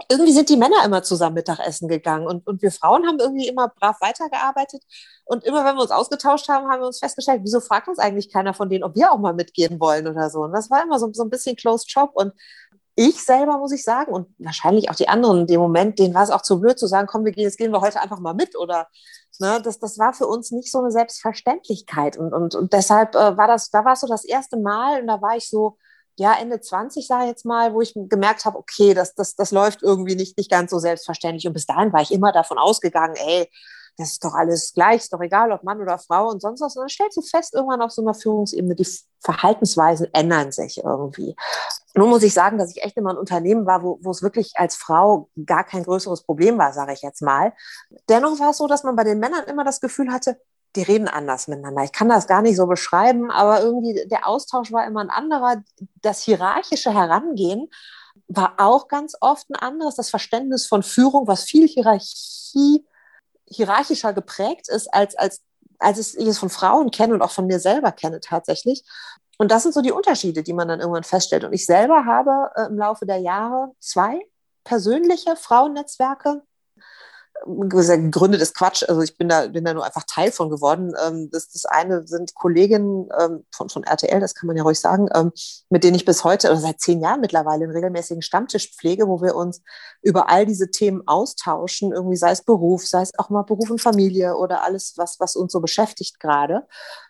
irgendwie 0.09 0.31
sind 0.31 0.49
die 0.49 0.57
Männer 0.57 0.85
immer 0.85 1.01
zusammen 1.03 1.35
Mittagessen 1.35 1.87
gegangen 1.87 2.27
und, 2.27 2.45
und 2.45 2.61
wir 2.61 2.71
Frauen 2.71 3.07
haben 3.07 3.19
irgendwie 3.19 3.47
immer 3.47 3.69
brav 3.69 3.99
weitergearbeitet. 3.99 4.83
Und 5.25 5.43
immer 5.43 5.65
wenn 5.65 5.75
wir 5.75 5.81
uns 5.81 5.91
ausgetauscht 5.91 6.47
haben, 6.49 6.69
haben 6.69 6.81
wir 6.81 6.87
uns 6.87 6.99
festgestellt, 6.99 7.41
wieso 7.43 7.59
fragt 7.59 7.87
uns 7.87 7.99
eigentlich 7.99 8.31
keiner 8.31 8.53
von 8.53 8.69
denen, 8.69 8.83
ob 8.83 8.95
wir 8.95 9.11
auch 9.11 9.17
mal 9.17 9.33
mitgehen 9.33 9.79
wollen 9.79 10.07
oder 10.07 10.29
so. 10.29 10.41
Und 10.41 10.53
das 10.53 10.69
war 10.69 10.83
immer 10.83 10.99
so, 10.99 11.11
so 11.13 11.23
ein 11.23 11.29
bisschen 11.29 11.55
Closed 11.55 11.89
Shop. 11.89 12.11
Und 12.13 12.33
ich 12.95 13.23
selber, 13.23 13.57
muss 13.57 13.71
ich 13.71 13.83
sagen, 13.83 14.13
und 14.13 14.27
wahrscheinlich 14.37 14.89
auch 14.89 14.95
die 14.95 15.09
anderen 15.09 15.41
in 15.41 15.47
dem 15.47 15.59
Moment, 15.59 15.99
denen 15.99 16.13
war 16.13 16.23
es 16.23 16.31
auch 16.31 16.41
zu 16.41 16.59
blöd 16.59 16.79
zu 16.79 16.87
sagen, 16.87 17.07
komm, 17.07 17.25
wir 17.25 17.31
gehen, 17.31 17.43
jetzt 17.43 17.57
gehen 17.57 17.71
wir 17.71 17.81
heute 17.81 18.01
einfach 18.01 18.19
mal 18.19 18.33
mit. 18.33 18.57
Oder 18.57 18.87
ne, 19.39 19.61
das, 19.63 19.79
das 19.79 19.97
war 19.97 20.13
für 20.13 20.27
uns 20.27 20.51
nicht 20.51 20.71
so 20.71 20.79
eine 20.79 20.91
Selbstverständlichkeit. 20.91 22.17
Und, 22.17 22.33
und, 22.33 22.55
und 22.55 22.71
deshalb 22.73 23.15
äh, 23.15 23.35
war 23.37 23.47
das, 23.47 23.71
da 23.71 23.83
war 23.83 23.93
es 23.93 24.01
so 24.01 24.07
das 24.07 24.25
erste 24.25 24.57
Mal 24.57 25.01
und 25.01 25.07
da 25.07 25.21
war 25.21 25.35
ich 25.35 25.49
so, 25.49 25.77
ja, 26.17 26.33
Ende 26.33 26.59
20, 26.59 27.05
sage 27.05 27.23
ich 27.23 27.29
jetzt 27.29 27.45
mal, 27.45 27.73
wo 27.73 27.81
ich 27.81 27.93
gemerkt 27.95 28.45
habe, 28.45 28.57
okay, 28.57 28.93
das, 28.93 29.13
das, 29.13 29.35
das 29.35 29.51
läuft 29.51 29.83
irgendwie 29.83 30.15
nicht, 30.15 30.37
nicht 30.37 30.49
ganz 30.49 30.71
so 30.71 30.79
selbstverständlich. 30.79 31.47
Und 31.47 31.53
bis 31.53 31.65
dahin 31.67 31.93
war 31.93 32.01
ich 32.01 32.11
immer 32.11 32.31
davon 32.31 32.57
ausgegangen, 32.57 33.15
ey, 33.15 33.49
das 33.97 34.11
ist 34.11 34.23
doch 34.23 34.33
alles 34.33 34.73
gleich, 34.73 34.97
ist 34.97 35.13
doch 35.13 35.21
egal, 35.21 35.51
ob 35.51 35.63
Mann 35.63 35.81
oder 35.81 35.97
Frau 35.97 36.29
und 36.29 36.39
sonst 36.39 36.61
was. 36.61 36.75
Und 36.75 36.81
dann 36.81 36.89
stellst 36.89 37.17
du 37.17 37.21
fest, 37.21 37.55
irgendwann 37.55 37.81
auf 37.81 37.91
so 37.91 38.03
einer 38.03 38.13
Führungsebene, 38.13 38.75
die 38.75 38.87
Verhaltensweisen 39.21 40.07
ändern 40.13 40.51
sich 40.51 40.83
irgendwie. 40.83 41.35
Nun 41.95 42.09
muss 42.09 42.21
ich 42.21 42.33
sagen, 42.33 42.59
dass 42.59 42.75
ich 42.75 42.83
echt 42.83 42.95
immer 42.97 43.11
ein 43.11 43.17
Unternehmen 43.17 43.65
war, 43.65 43.81
wo, 43.81 43.97
wo 44.01 44.11
es 44.11 44.21
wirklich 44.21 44.51
als 44.55 44.75
Frau 44.75 45.29
gar 45.45 45.63
kein 45.63 45.83
größeres 45.83 46.23
Problem 46.23 46.59
war, 46.59 46.73
sage 46.73 46.93
ich 46.93 47.01
jetzt 47.01 47.23
mal. 47.23 47.53
Dennoch 48.07 48.39
war 48.39 48.51
es 48.51 48.57
so, 48.57 48.67
dass 48.67 48.83
man 48.83 48.95
bei 48.95 49.03
den 49.03 49.19
Männern 49.19 49.45
immer 49.45 49.63
das 49.63 49.81
Gefühl 49.81 50.11
hatte, 50.11 50.39
die 50.77 50.83
reden 50.83 51.07
anders 51.07 51.47
miteinander. 51.47 51.83
Ich 51.83 51.91
kann 51.91 52.07
das 52.07 52.27
gar 52.27 52.41
nicht 52.41 52.55
so 52.55 52.67
beschreiben, 52.67 53.31
aber 53.31 53.61
irgendwie 53.61 54.05
der 54.07 54.27
Austausch 54.27 54.71
war 54.71 54.85
immer 54.85 55.01
ein 55.01 55.09
anderer. 55.09 55.63
Das 56.01 56.21
hierarchische 56.21 56.93
Herangehen 56.93 57.69
war 58.27 58.55
auch 58.57 58.87
ganz 58.87 59.17
oft 59.19 59.49
ein 59.49 59.55
anderes. 59.55 59.95
Das 59.95 60.09
Verständnis 60.09 60.67
von 60.67 60.83
Führung, 60.83 61.27
was 61.27 61.43
viel 61.43 61.67
Hierarchie, 61.67 62.85
hierarchischer 63.45 64.13
geprägt 64.13 64.69
ist, 64.69 64.93
als, 64.93 65.15
als, 65.15 65.41
als 65.79 66.15
ich 66.15 66.27
es 66.27 66.37
von 66.37 66.49
Frauen 66.49 66.91
kenne 66.91 67.13
und 67.13 67.21
auch 67.21 67.31
von 67.31 67.47
mir 67.47 67.59
selber 67.59 67.91
kenne 67.91 68.19
tatsächlich. 68.19 68.83
Und 69.37 69.51
das 69.51 69.63
sind 69.63 69.73
so 69.73 69.81
die 69.81 69.91
Unterschiede, 69.91 70.43
die 70.43 70.53
man 70.53 70.67
dann 70.67 70.79
irgendwann 70.79 71.03
feststellt. 71.03 71.43
Und 71.43 71.53
ich 71.53 71.65
selber 71.65 72.05
habe 72.05 72.51
äh, 72.55 72.67
im 72.67 72.77
Laufe 72.77 73.05
der 73.05 73.17
Jahre 73.17 73.71
zwei 73.79 74.19
persönliche 74.63 75.35
Frauennetzwerke 75.35 76.43
gegründet 77.45 78.41
ist 78.41 78.55
Quatsch. 78.55 78.83
Also 78.87 79.01
ich 79.01 79.17
bin 79.17 79.29
da, 79.29 79.47
bin 79.47 79.63
da 79.63 79.73
nur 79.73 79.85
einfach 79.85 80.03
Teil 80.03 80.31
von 80.31 80.49
geworden. 80.49 80.93
Ähm, 81.05 81.29
das, 81.31 81.49
das 81.49 81.65
eine 81.65 82.07
sind 82.07 82.35
Kolleginnen 82.35 83.09
ähm, 83.19 83.45
von, 83.51 83.69
von 83.69 83.83
RTL, 83.83 84.19
das 84.19 84.35
kann 84.35 84.47
man 84.47 84.57
ja 84.57 84.63
ruhig 84.63 84.79
sagen, 84.79 85.07
ähm, 85.13 85.31
mit 85.69 85.83
denen 85.83 85.95
ich 85.95 86.05
bis 86.05 86.23
heute 86.23 86.49
oder 86.49 86.59
seit 86.59 86.79
zehn 86.79 87.01
Jahren 87.01 87.21
mittlerweile 87.21 87.63
einen 87.63 87.73
regelmäßigen 87.73 88.21
Stammtisch 88.21 88.75
pflege, 88.75 89.07
wo 89.07 89.21
wir 89.21 89.35
uns 89.35 89.61
über 90.01 90.29
all 90.29 90.45
diese 90.45 90.71
Themen 90.71 91.03
austauschen, 91.07 91.91
irgendwie 91.91 92.17
sei 92.17 92.31
es 92.31 92.43
Beruf, 92.43 92.85
sei 92.85 93.01
es 93.01 93.17
auch 93.17 93.29
mal 93.29 93.43
Beruf 93.43 93.69
und 93.69 93.81
Familie 93.81 94.35
oder 94.35 94.63
alles, 94.63 94.93
was, 94.97 95.19
was 95.19 95.35
uns 95.35 95.51
so 95.51 95.59
beschäftigt 95.59 96.19
gerade. 96.19 96.67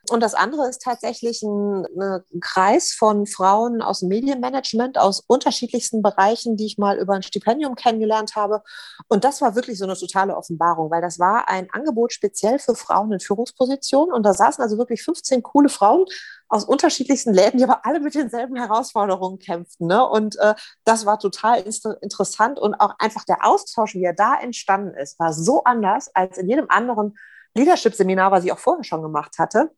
Und 0.10 0.22
das 0.22 0.34
andere 0.34 0.68
ist 0.68 0.82
tatsächlich 0.82 1.42
ein, 1.44 1.86
ein 2.00 2.24
Kreis 2.42 2.94
von 2.94 3.26
Frauen 3.26 3.82
aus 3.82 4.02
Medienmanagement, 4.02 4.98
aus 4.98 5.24
unterschiedlichsten 5.28 6.02
Bereichen, 6.02 6.56
die 6.58 6.66
ich 6.66 6.78
mal 6.78 6.98
über 6.98 7.14
ein 7.14 7.24
Stipendium 7.24 7.76
kennengelernt 7.76 8.36
habe. 8.36 8.64
Und 9.08 9.24
das 9.24 9.42
war 9.42 9.56
wirklich 9.56 9.78
so 9.78 9.86
eine 9.86 9.96
totale 10.18 10.36
Offenbarung, 10.36 10.90
weil 10.90 11.02
das 11.02 11.20
war 11.20 11.48
ein 11.48 11.68
Angebot 11.72 12.14
speziell 12.14 12.60
für 12.60 12.76
Frauen 12.76 13.12
in 13.12 13.20
Führungspositionen. 13.20 14.14
Und 14.14 14.24
da 14.24 14.34
saßen 14.34 14.64
also 14.64 14.78
wirklich 14.78 15.04
15 15.04 15.44
coole 15.44 15.70
Frauen 15.70 16.06
aus 16.50 16.64
unterschiedlichsten 16.64 17.34
Läden, 17.34 17.58
die 17.58 17.64
aber 17.64 17.86
alle 17.86 18.00
mit 18.00 18.16
denselben 18.16 18.56
Herausforderungen 18.56 19.40
kämpften. 19.40 19.88
Ne? 19.88 20.08
Und 20.08 20.38
äh, 20.40 20.56
das 20.86 21.06
war 21.06 21.20
total 21.20 21.64
interessant. 22.02 22.60
Und 22.60 22.76
auch 22.76 22.96
einfach 23.00 23.26
der 23.26 23.46
Austausch, 23.46 23.94
wie 23.96 24.04
er 24.04 24.14
da 24.14 24.36
entstanden 24.36 24.96
ist, 24.96 25.20
war 25.20 25.34
so 25.34 25.64
anders 25.64 26.14
als 26.16 26.38
in 26.38 26.50
jedem 26.50 26.70
anderen 26.70 27.18
Leadership-Seminar, 27.54 28.32
was 28.32 28.44
ich 28.44 28.52
auch 28.52 28.60
vorher 28.60 28.84
schon 28.84 29.02
gemacht 29.02 29.38
hatte 29.38 29.72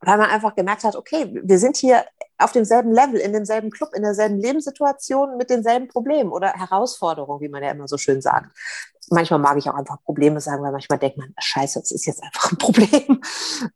weil 0.00 0.18
man 0.18 0.28
einfach 0.28 0.54
gemerkt 0.54 0.84
hat, 0.84 0.94
okay, 0.94 1.40
wir 1.42 1.58
sind 1.58 1.76
hier 1.78 2.04
auf 2.38 2.52
demselben 2.52 2.92
Level, 2.92 3.16
in 3.16 3.32
demselben 3.32 3.70
Club, 3.70 3.90
in 3.94 4.02
derselben 4.02 4.38
Lebenssituation 4.38 5.36
mit 5.36 5.50
denselben 5.50 5.88
Problemen 5.88 6.32
oder 6.32 6.52
Herausforderungen, 6.52 7.40
wie 7.40 7.48
man 7.48 7.62
ja 7.62 7.70
immer 7.70 7.88
so 7.88 7.98
schön 7.98 8.20
sagt 8.20 8.50
manchmal 9.10 9.40
mag 9.40 9.56
ich 9.56 9.68
auch 9.68 9.74
einfach 9.74 10.02
Probleme 10.02 10.40
sagen, 10.40 10.62
weil 10.62 10.72
manchmal 10.72 10.98
denkt 10.98 11.18
man, 11.18 11.32
scheiße, 11.38 11.80
das 11.80 11.90
ist 11.90 12.06
jetzt 12.06 12.22
einfach 12.22 12.52
ein 12.52 12.58
Problem. 12.58 13.20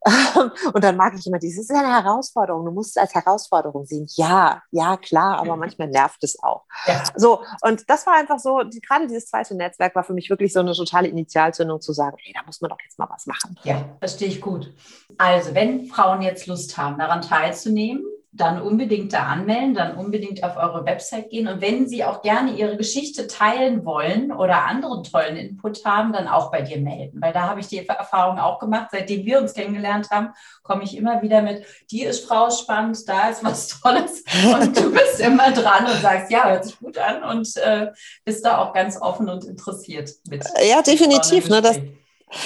und 0.75 0.85
dann 0.85 0.96
mag 0.96 1.14
ich 1.16 1.27
immer, 1.27 1.38
dieses 1.38 1.70
ist 1.70 1.70
ja 1.70 1.83
eine 1.83 2.03
Herausforderung. 2.03 2.64
Du 2.64 2.73
musst 2.73 2.90
es 2.90 2.96
als 2.96 3.14
Herausforderung 3.14 3.85
sehen. 3.87 4.07
Ja, 4.16 4.62
ja, 4.70 4.96
klar, 4.96 5.38
aber 5.38 5.55
mhm. 5.55 5.61
manchmal 5.61 5.88
nervt 5.88 6.23
es 6.25 6.42
auch. 6.42 6.64
Ja. 6.87 7.03
So, 7.16 7.42
und 7.62 7.88
das 7.88 8.07
war 8.07 8.14
einfach 8.14 8.38
so, 8.38 8.62
die, 8.62 8.81
gerade 8.81 9.07
dieses 9.07 9.27
zweite 9.27 9.55
Netzwerk 9.55 9.94
war 9.94 10.05
für 10.05 10.14
mich 10.14 10.31
wirklich 10.31 10.53
so 10.53 10.61
eine 10.61 10.73
totale 10.73 11.09
Initialzündung 11.09 11.81
zu 11.81 11.92
sagen, 11.92 12.16
hey, 12.20 12.33
da 12.35 12.44
muss 12.44 12.61
man 12.61 12.70
doch 12.70 12.79
jetzt 12.83 12.99
mal 12.99 13.09
was 13.11 13.27
machen. 13.27 13.59
Ja, 13.62 13.85
verstehe 13.99 14.29
ich 14.29 14.40
gut. 14.40 14.73
Also, 15.18 15.55
wenn 15.55 15.87
Frauen 15.87 16.23
jetzt 16.23 16.46
Lust 16.46 16.77
haben, 16.77 16.99
daran 16.99 17.23
teilzunehmen, 17.23 18.05
dann 18.33 18.62
unbedingt 18.62 19.12
da 19.12 19.25
anmelden, 19.25 19.75
dann 19.75 19.97
unbedingt 19.97 20.45
auf 20.45 20.57
eure 20.57 20.85
Website 20.87 21.31
gehen. 21.31 21.49
Und 21.49 21.61
wenn 21.61 21.88
Sie 21.88 22.05
auch 22.05 22.23
gerne 22.23 22.53
Ihre 22.53 22.77
Geschichte 22.77 23.27
teilen 23.27 23.85
wollen 23.85 24.31
oder 24.31 24.66
anderen 24.66 25.03
tollen 25.03 25.37
Input 25.37 25.85
haben, 25.85 26.12
dann 26.12 26.29
auch 26.29 26.53
bei 26.53 26.62
dir 26.62 26.79
melden. 26.79 27.21
Weil 27.21 27.33
da 27.33 27.49
habe 27.49 27.61
ich 27.61 27.66
die 27.66 27.87
Erfahrung 27.87 28.38
auch 28.38 28.61
gemacht. 28.61 28.90
Seitdem 28.93 29.25
wir 29.25 29.40
uns 29.40 29.53
kennengelernt 29.53 30.11
haben, 30.11 30.29
komme 30.62 30.85
ich 30.85 30.97
immer 30.97 31.23
wieder 31.23 31.43
mit, 31.43 31.64
die 31.90 32.05
ist 32.05 32.25
Frau 32.25 32.51
spannend, 32.51 33.09
da 33.09 33.31
ist 33.31 33.43
was 33.43 33.66
Tolles. 33.69 34.23
Und 34.55 34.77
du 34.77 34.93
bist 34.93 35.19
immer 35.21 35.51
dran 35.51 35.87
und 35.87 36.01
sagst, 36.01 36.31
ja, 36.31 36.49
hört 36.49 36.64
sich 36.64 36.79
gut 36.79 36.99
an 36.99 37.25
und 37.25 37.57
äh, 37.57 37.88
bist 38.25 38.45
da 38.45 38.59
auch 38.59 38.73
ganz 38.73 39.01
offen 39.01 39.29
und 39.29 39.45
interessiert 39.45 40.11
mit. 40.29 40.45
Ja, 40.62 40.83
definitiv. 40.83 41.49
Ne, 41.49 41.61
das, 41.61 41.81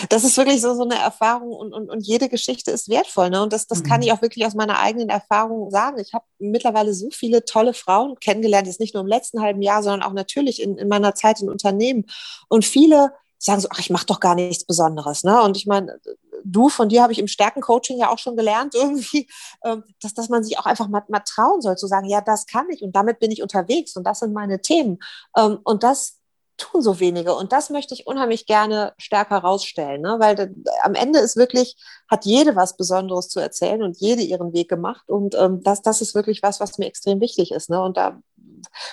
das 0.09 0.25
ist 0.25 0.37
wirklich 0.37 0.61
so, 0.61 0.75
so 0.75 0.83
eine 0.83 0.97
Erfahrung 0.97 1.53
und, 1.53 1.73
und, 1.73 1.90
und 1.90 2.07
jede 2.07 2.29
Geschichte 2.29 2.70
ist 2.70 2.88
wertvoll. 2.88 3.31
Ne? 3.31 3.42
Und 3.42 3.53
das, 3.53 3.66
das 3.66 3.81
mhm. 3.81 3.85
kann 3.85 4.03
ich 4.03 4.12
auch 4.12 4.23
wirklich 4.23 4.47
aus 4.47 4.55
meiner 4.55 4.79
eigenen 4.79 5.09
Erfahrung 5.09 5.70
sagen. 5.70 5.99
Ich 5.99 6.14
habe 6.14 6.25
mittlerweile 6.38 6.94
so 6.94 7.11
viele 7.11 7.44
tolle 7.44 7.75
Frauen 7.75 8.16
kennengelernt, 8.18 8.66
jetzt 8.66 8.81
nicht 8.81 8.94
nur 8.94 9.03
im 9.03 9.09
letzten 9.09 9.40
halben 9.40 9.62
Jahr, 9.62 9.83
sondern 9.83 10.03
auch 10.03 10.14
natürlich 10.14 10.62
in, 10.62 10.79
in 10.79 10.88
meiner 10.88 11.14
Zeit 11.14 11.40
in 11.40 11.49
Unternehmen. 11.49 12.07
Und 12.49 12.64
viele 12.64 13.12
sagen 13.38 13.61
so, 13.61 13.68
ach, 13.70 13.79
ich 13.79 13.90
mache 13.90 14.07
doch 14.07 14.20
gar 14.20 14.35
nichts 14.35 14.64
Besonderes. 14.64 15.23
Ne? 15.23 15.42
Und 15.42 15.57
ich 15.57 15.66
meine, 15.66 16.01
du, 16.44 16.68
von 16.68 16.88
dir 16.88 17.03
habe 17.03 17.12
ich 17.12 17.18
im 17.18 17.29
Stärkencoaching 17.29 17.99
ja 17.99 18.09
auch 18.09 18.18
schon 18.18 18.37
gelernt, 18.37 18.75
irgendwie, 18.75 19.29
ähm, 19.64 19.85
dass, 20.01 20.14
dass 20.14 20.29
man 20.29 20.42
sich 20.44 20.59
auch 20.59 20.66
einfach 20.66 20.88
mal, 20.88 21.03
mal 21.09 21.20
trauen 21.20 21.61
soll, 21.61 21.77
zu 21.77 21.87
sagen, 21.87 22.09
ja, 22.09 22.20
das 22.20 22.47
kann 22.47 22.68
ich 22.70 22.83
und 22.83 22.97
damit 22.97 23.18
bin 23.18 23.31
ich 23.31 23.42
unterwegs 23.42 23.97
und 23.97 24.05
das 24.05 24.20
sind 24.20 24.33
meine 24.33 24.61
Themen. 24.61 24.99
Ähm, 25.37 25.59
und 25.64 25.83
das 25.83 26.18
tun 26.64 26.83
so 26.83 27.00
wenige. 27.00 27.35
Und 27.35 27.53
das 27.53 27.70
möchte 27.70 27.94
ich 27.94 28.07
unheimlich 28.07 28.46
gerne 28.46 28.92
stärker 28.98 29.38
rausstellen, 29.38 30.03
ne? 30.03 30.16
weil 30.18 30.35
da, 30.35 30.46
am 30.83 30.94
Ende 30.94 31.18
ist 31.18 31.37
wirklich, 31.37 31.77
hat 32.09 32.24
jede 32.24 32.57
was 32.57 32.77
Besonderes 32.77 33.29
zu 33.29 33.40
erzählen 33.40 33.83
und 33.83 33.98
jede 33.98 34.22
ihren 34.22 34.53
Weg 34.53 34.68
gemacht. 34.68 35.09
Und 35.09 35.35
ähm, 35.35 35.62
das, 35.62 35.83
das 35.83 36.00
ist 36.00 36.14
wirklich 36.14 36.42
was, 36.42 36.61
was 36.61 36.79
mir 36.79 36.87
extrem 36.87 37.20
wichtig 37.20 37.53
ist. 37.53 37.70
Ne? 37.70 37.83
Und 37.83 37.96
da, 37.96 38.20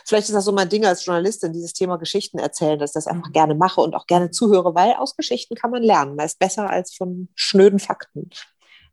vielleicht 0.05 0.29
ist 0.29 0.35
das 0.35 0.45
so 0.45 0.51
mein 0.51 0.69
Ding 0.69 0.85
als 0.85 1.05
Journalistin, 1.05 1.53
dieses 1.53 1.73
Thema 1.73 1.97
Geschichten 1.97 2.39
erzählen, 2.39 2.79
dass 2.79 2.91
ich 2.91 2.95
das 2.95 3.07
einfach 3.07 3.31
gerne 3.31 3.55
mache 3.55 3.81
und 3.81 3.95
auch 3.95 4.07
gerne 4.07 4.31
zuhöre, 4.31 4.75
weil 4.75 4.93
aus 4.93 5.15
Geschichten 5.15 5.55
kann 5.55 5.71
man 5.71 5.83
lernen. 5.83 6.15
Meist 6.15 6.39
besser 6.39 6.69
als 6.69 6.93
von 6.93 7.29
schnöden 7.35 7.79
Fakten. 7.79 8.29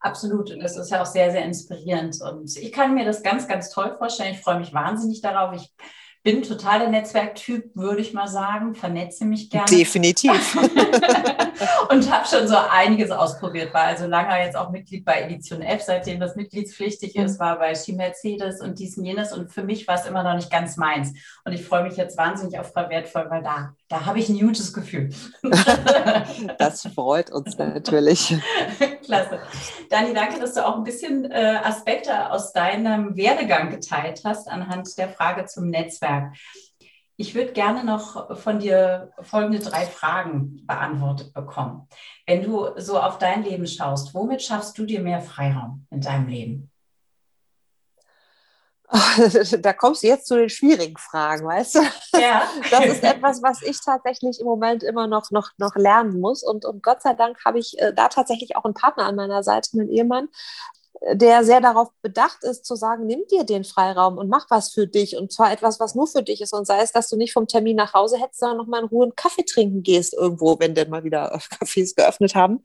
Absolut. 0.00 0.52
Und 0.52 0.60
das 0.60 0.76
ist 0.76 0.90
ja 0.90 1.02
auch 1.02 1.06
sehr, 1.06 1.30
sehr 1.32 1.44
inspirierend. 1.44 2.20
Und 2.22 2.56
ich 2.56 2.72
kann 2.72 2.94
mir 2.94 3.04
das 3.04 3.22
ganz, 3.22 3.48
ganz 3.48 3.70
toll 3.70 3.96
vorstellen. 3.98 4.34
Ich 4.34 4.40
freue 4.40 4.60
mich 4.60 4.72
wahnsinnig 4.72 5.20
darauf. 5.20 5.54
Ich 5.54 5.72
bin 6.22 6.42
totaler 6.42 6.88
Netzwerktyp, 6.88 7.74
würde 7.74 8.00
ich 8.00 8.12
mal 8.12 8.28
sagen. 8.28 8.74
Vernetze 8.74 9.24
mich 9.24 9.50
gerne. 9.50 9.66
Definitiv. 9.70 10.57
und 11.90 12.11
habe 12.11 12.26
schon 12.26 12.46
so 12.48 12.57
einiges 12.57 13.11
ausprobiert. 13.11 13.72
War 13.72 13.85
also 13.85 14.07
lange 14.07 14.37
jetzt 14.44 14.57
auch 14.57 14.70
Mitglied 14.70 15.04
bei 15.04 15.22
Edition 15.22 15.62
F, 15.62 15.83
seitdem 15.83 16.20
das 16.20 16.37
mitgliedspflichtig 16.37 17.16
ist, 17.16 17.35
mhm. 17.35 17.44
war 17.44 17.59
bei 17.59 17.74
Ski 17.74 17.92
Mercedes 17.92 18.61
und 18.61 18.78
dies 18.78 18.98
und 18.98 19.04
jenes. 19.04 19.33
Und 19.33 19.52
für 19.52 19.62
mich 19.62 19.87
war 19.88 19.94
es 19.94 20.07
immer 20.07 20.22
noch 20.22 20.35
nicht 20.35 20.50
ganz 20.50 20.76
meins. 20.76 21.12
Und 21.44 21.52
ich 21.52 21.64
freue 21.64 21.85
mich 21.85 21.96
jetzt 21.96 22.18
wahnsinnig 22.18 22.59
auf 22.59 22.72
Frau 22.72 22.88
Wertvoll, 22.88 23.26
weil 23.31 23.42
da, 23.42 23.74
da 23.88 24.05
habe 24.05 24.18
ich 24.18 24.29
ein 24.29 24.38
gutes 24.38 24.72
Gefühl. 24.72 25.11
das 26.59 26.87
freut 26.94 27.31
uns 27.31 27.57
natürlich. 27.57 28.37
Klasse. 29.05 29.40
Dani, 29.88 30.12
danke, 30.12 30.38
dass 30.38 30.55
du 30.55 30.66
auch 30.66 30.77
ein 30.77 30.85
bisschen 30.85 31.31
äh, 31.31 31.59
Aspekte 31.64 32.31
aus 32.31 32.53
deinem 32.53 33.16
Werdegang 33.16 33.70
geteilt 33.70 34.20
hast 34.24 34.48
anhand 34.48 34.96
der 34.98 35.09
Frage 35.09 35.46
zum 35.46 35.70
Netzwerk. 35.70 36.35
Ich 37.16 37.35
würde 37.35 37.53
gerne 37.53 37.83
noch 37.83 38.38
von 38.38 38.61
dir 38.61 39.11
folgende 39.22 39.59
drei 39.59 39.87
Fragen 39.87 40.64
beantwortet 40.66 41.33
bekommen. 41.33 41.88
Wenn 42.27 42.42
du 42.42 42.68
so 42.77 43.01
auf 43.01 43.18
dein 43.18 43.42
Leben 43.42 43.66
schaust, 43.66 44.14
womit 44.14 44.42
schaffst 44.42 44.79
du 44.79 44.85
dir 44.85 45.01
mehr 45.01 45.20
Freiraum 45.20 45.87
in 45.90 46.01
deinem 46.01 46.29
Leben? 46.29 46.70
da 49.61 49.72
kommst 49.74 50.03
du 50.03 50.07
jetzt 50.07 50.27
zu 50.27 50.37
den 50.37 50.48
schwierigen 50.48 50.96
Fragen, 50.96 51.46
weißt 51.46 51.77
du? 51.77 51.81
Ja. 52.18 52.42
Das 52.70 52.87
ist 52.87 53.03
etwas, 53.03 53.42
was 53.42 53.62
ich 53.62 53.81
tatsächlich 53.83 54.40
im 54.40 54.46
Moment 54.46 54.83
immer 54.83 55.07
noch, 55.07 55.31
noch, 55.31 55.51
noch 55.59 55.74
lernen 55.77 56.20
muss. 56.20 56.42
Und, 56.42 56.64
und 56.64 56.83
Gott 56.83 57.03
sei 57.03 57.14
Dank 57.14 57.44
habe 57.44 57.59
ich 57.59 57.79
äh, 57.79 57.92
da 57.94 58.09
tatsächlich 58.09 58.57
auch 58.57 58.64
einen 58.64 58.74
Partner 58.74 59.05
an 59.05 59.16
meiner 59.16 59.42
Seite, 59.42 59.70
einen 59.74 59.90
Ehemann, 59.90 60.29
der 61.12 61.44
sehr 61.44 61.61
darauf 61.61 61.88
bedacht 62.03 62.42
ist, 62.44 62.64
zu 62.64 62.74
sagen, 62.74 63.07
nimm 63.07 63.20
dir 63.31 63.44
den 63.44 63.64
Freiraum 63.64 64.18
und 64.18 64.29
mach 64.29 64.46
was 64.51 64.72
für 64.72 64.87
dich. 64.87 65.16
Und 65.16 65.33
zwar 65.33 65.53
etwas, 65.53 65.81
was 65.81 65.94
nur 65.94 66.07
für 66.07 66.22
dich 66.22 66.40
ist. 66.40 66.53
Und 66.53 66.66
sei 66.66 66.81
es, 66.81 66.92
dass 66.92 67.09
du 67.09 67.16
nicht 67.16 67.33
vom 67.33 67.46
Termin 67.46 67.77
nach 67.77 67.94
Hause 67.94 68.18
hättest, 68.18 68.40
sondern 68.40 68.59
noch 68.59 68.66
mal 68.66 68.81
in 68.81 68.88
Ruhe 68.88 69.05
einen 69.05 69.16
Kaffee 69.16 69.44
trinken 69.44 69.83
gehst 69.83 70.14
irgendwo, 70.14 70.59
wenn 70.59 70.74
denn 70.74 70.90
mal 70.90 71.05
wieder 71.05 71.35
Cafés 71.61 71.94
geöffnet 71.94 72.35
haben. 72.35 72.62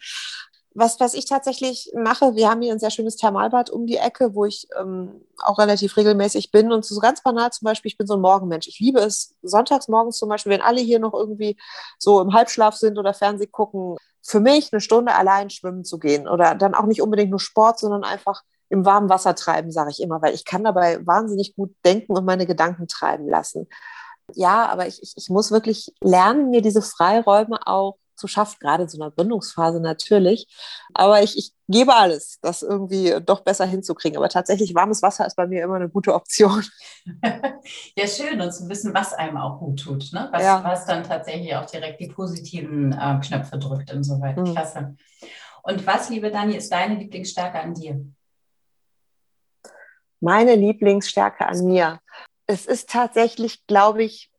Was, 0.75 0.99
was 0.99 1.13
ich 1.13 1.25
tatsächlich 1.25 1.91
mache, 1.95 2.35
wir 2.35 2.49
haben 2.49 2.61
hier 2.61 2.71
ein 2.71 2.79
sehr 2.79 2.89
schönes 2.89 3.15
Thermalbad 3.15 3.69
um 3.69 3.85
die 3.85 3.97
Ecke, 3.97 4.33
wo 4.33 4.45
ich 4.45 4.67
ähm, 4.79 5.21
auch 5.43 5.59
relativ 5.59 5.95
regelmäßig 5.97 6.51
bin. 6.51 6.71
Und 6.71 6.83
so 6.83 6.99
ganz 6.99 7.21
banal 7.21 7.51
zum 7.51 7.65
Beispiel, 7.65 7.89
ich 7.89 7.97
bin 7.97 8.07
so 8.07 8.15
ein 8.15 8.21
Morgenmensch. 8.21 8.67
Ich 8.67 8.79
liebe 8.79 8.99
es, 8.99 9.35
sonntags 9.43 9.87
morgens 9.87 10.17
zum 10.17 10.29
Beispiel, 10.29 10.51
wenn 10.51 10.61
alle 10.61 10.81
hier 10.81 10.99
noch 10.99 11.13
irgendwie 11.13 11.57
so 11.99 12.21
im 12.21 12.33
Halbschlaf 12.33 12.75
sind 12.75 12.97
oder 12.97 13.13
Fernseh 13.13 13.45
gucken, 13.45 13.97
für 14.23 14.39
mich 14.39 14.71
eine 14.71 14.81
Stunde 14.81 15.13
allein 15.13 15.49
schwimmen 15.49 15.83
zu 15.83 15.99
gehen 15.99 16.27
oder 16.27 16.55
dann 16.55 16.73
auch 16.73 16.85
nicht 16.85 17.01
unbedingt 17.01 17.29
nur 17.29 17.39
Sport, 17.39 17.79
sondern 17.79 18.03
einfach 18.03 18.41
im 18.69 18.85
warmen 18.85 19.09
Wasser 19.09 19.35
treiben, 19.35 19.71
sage 19.71 19.91
ich 19.91 20.01
immer, 20.01 20.21
weil 20.21 20.33
ich 20.33 20.45
kann 20.45 20.63
dabei 20.63 21.05
wahnsinnig 21.05 21.55
gut 21.55 21.75
denken 21.85 22.13
und 22.17 22.25
meine 22.25 22.47
Gedanken 22.47 22.87
treiben 22.87 23.27
lassen. 23.27 23.67
Ja, 24.33 24.67
aber 24.67 24.87
ich, 24.87 25.03
ich, 25.03 25.13
ich 25.15 25.29
muss 25.29 25.51
wirklich 25.51 25.93
lernen, 26.01 26.49
mir 26.49 26.61
diese 26.61 26.81
Freiräume 26.81 27.59
auch 27.67 27.97
zu 28.23 28.27
schaffen, 28.29 28.55
gerade 28.61 28.83
in 28.83 28.89
so 28.89 29.01
einer 29.01 29.11
Gründungsphase 29.11 29.81
natürlich. 29.81 30.47
Aber 30.93 31.21
ich, 31.21 31.37
ich 31.37 31.51
gebe 31.67 31.93
alles, 31.93 32.39
das 32.41 32.61
irgendwie 32.61 33.13
doch 33.25 33.41
besser 33.41 33.65
hinzukriegen. 33.65 34.17
Aber 34.17 34.29
tatsächlich 34.29 34.73
warmes 34.73 35.01
Wasser 35.01 35.27
ist 35.27 35.35
bei 35.35 35.45
mir 35.45 35.61
immer 35.61 35.75
eine 35.75 35.89
gute 35.89 36.13
Option. 36.13 36.63
ja, 37.97 38.07
schön 38.07 38.39
und 38.39 38.53
zu 38.53 38.69
wissen, 38.69 38.93
was 38.93 39.13
einem 39.13 39.35
auch 39.35 39.59
gut 39.59 39.81
tut. 39.81 40.13
Ne? 40.13 40.29
Was, 40.31 40.41
ja. 40.41 40.63
was 40.63 40.85
dann 40.85 41.03
tatsächlich 41.03 41.53
auch 41.55 41.65
direkt 41.65 41.99
die 41.99 42.07
positiven 42.07 42.93
äh, 42.93 43.19
Knöpfe 43.19 43.57
drückt 43.57 43.91
und 43.91 44.03
so 44.03 44.21
weiter. 44.21 44.41
Mhm. 44.41 44.53
Klasse. 44.53 44.95
Und 45.63 45.85
was, 45.85 46.09
liebe 46.09 46.31
Dani, 46.31 46.55
ist 46.55 46.71
deine 46.71 46.95
Lieblingsstärke 46.95 47.59
an 47.59 47.73
dir? 47.73 48.05
Meine 50.21 50.55
Lieblingsstärke 50.55 51.45
an 51.45 51.65
mir. 51.65 51.99
Es 52.47 52.65
ist 52.65 52.89
tatsächlich, 52.89 53.67
glaube 53.67 54.03
ich, 54.03 54.31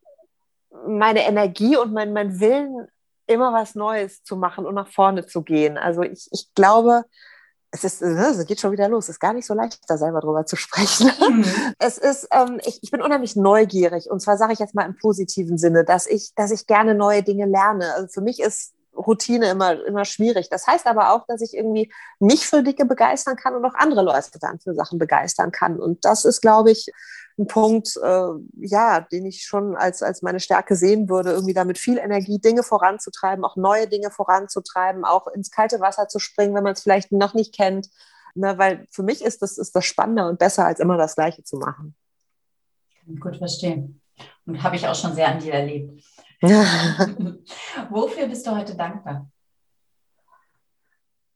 meine 0.87 1.25
Energie 1.27 1.77
und 1.77 1.93
mein, 1.93 2.13
mein 2.13 2.39
Willen, 2.39 2.87
immer 3.27 3.53
was 3.53 3.75
Neues 3.75 4.23
zu 4.23 4.35
machen 4.35 4.65
und 4.65 4.75
nach 4.75 4.87
vorne 4.87 5.25
zu 5.25 5.41
gehen. 5.41 5.77
Also 5.77 6.01
ich, 6.01 6.27
ich 6.31 6.53
glaube, 6.53 7.03
es 7.71 7.83
ist, 7.83 8.01
ne, 8.01 8.27
es 8.27 8.45
geht 8.45 8.59
schon 8.59 8.71
wieder 8.71 8.87
los. 8.87 9.05
Es 9.05 9.15
ist 9.15 9.19
gar 9.19 9.33
nicht 9.33 9.45
so 9.45 9.53
leicht, 9.53 9.81
da 9.87 9.97
selber 9.97 10.21
drüber 10.21 10.45
zu 10.45 10.55
sprechen. 10.55 11.11
Mhm. 11.19 11.45
Es 11.79 11.97
ist, 11.97 12.27
ähm, 12.31 12.59
ich, 12.65 12.79
ich 12.81 12.91
bin 12.91 13.01
unheimlich 13.01 13.35
neugierig 13.35 14.09
und 14.09 14.21
zwar 14.21 14.37
sage 14.37 14.53
ich 14.53 14.59
jetzt 14.59 14.75
mal 14.75 14.85
im 14.85 14.95
positiven 14.95 15.57
Sinne, 15.57 15.83
dass 15.83 16.07
ich, 16.07 16.33
dass 16.35 16.51
ich 16.51 16.67
gerne 16.67 16.95
neue 16.95 17.21
Dinge 17.21 17.45
lerne. 17.45 17.93
Also 17.93 18.07
für 18.07 18.21
mich 18.21 18.39
ist 18.39 18.74
Routine 18.95 19.49
immer, 19.49 19.83
immer 19.85 20.05
schwierig. 20.05 20.49
Das 20.49 20.67
heißt 20.67 20.87
aber 20.87 21.13
auch, 21.13 21.25
dass 21.27 21.41
ich 21.41 21.53
irgendwie 21.53 21.91
mich 22.19 22.45
für 22.47 22.63
Dinge 22.63 22.85
begeistern 22.85 23.35
kann 23.35 23.55
und 23.55 23.65
auch 23.65 23.75
andere 23.75 24.03
Leute 24.03 24.39
dann 24.39 24.59
für 24.59 24.73
Sachen 24.73 24.99
begeistern 24.99 25.51
kann. 25.51 25.79
Und 25.79 26.05
das 26.05 26.25
ist, 26.25 26.41
glaube 26.41 26.71
ich, 26.71 26.91
ein 27.37 27.47
Punkt, 27.47 27.97
äh, 28.01 28.29
ja, 28.57 29.01
den 29.01 29.25
ich 29.25 29.43
schon 29.43 29.75
als, 29.75 30.01
als 30.01 30.21
meine 30.21 30.39
Stärke 30.39 30.75
sehen 30.75 31.09
würde, 31.09 31.31
irgendwie 31.31 31.53
damit 31.53 31.77
viel 31.77 31.97
Energie 31.97 32.39
Dinge 32.39 32.63
voranzutreiben, 32.63 33.43
auch 33.43 33.57
neue 33.57 33.87
Dinge 33.87 34.09
voranzutreiben, 34.09 35.03
auch 35.03 35.27
ins 35.27 35.51
kalte 35.51 35.81
Wasser 35.81 36.07
zu 36.07 36.19
springen, 36.19 36.55
wenn 36.55 36.63
man 36.63 36.73
es 36.73 36.81
vielleicht 36.81 37.11
noch 37.11 37.33
nicht 37.33 37.53
kennt. 37.53 37.89
Ne, 38.37 38.57
weil 38.57 38.85
für 38.91 39.03
mich 39.03 39.21
ist 39.23 39.41
das, 39.41 39.57
ist 39.57 39.75
das 39.75 39.85
spannender 39.85 40.27
und 40.27 40.39
besser, 40.39 40.65
als 40.65 40.81
immer 40.81 40.97
das 40.97 41.15
Gleiche 41.15 41.43
zu 41.43 41.57
machen. 41.57 41.95
Gut 43.19 43.37
verstehen. 43.37 44.01
Und 44.45 44.61
habe 44.61 44.75
ich 44.75 44.87
auch 44.87 44.95
schon 44.95 45.13
sehr 45.13 45.29
an 45.29 45.39
dir 45.39 45.53
erlebt. 45.53 46.03
Wofür 47.89 48.27
bist 48.27 48.45
du 48.45 48.51
heute 48.51 48.75
dankbar? 48.75 49.27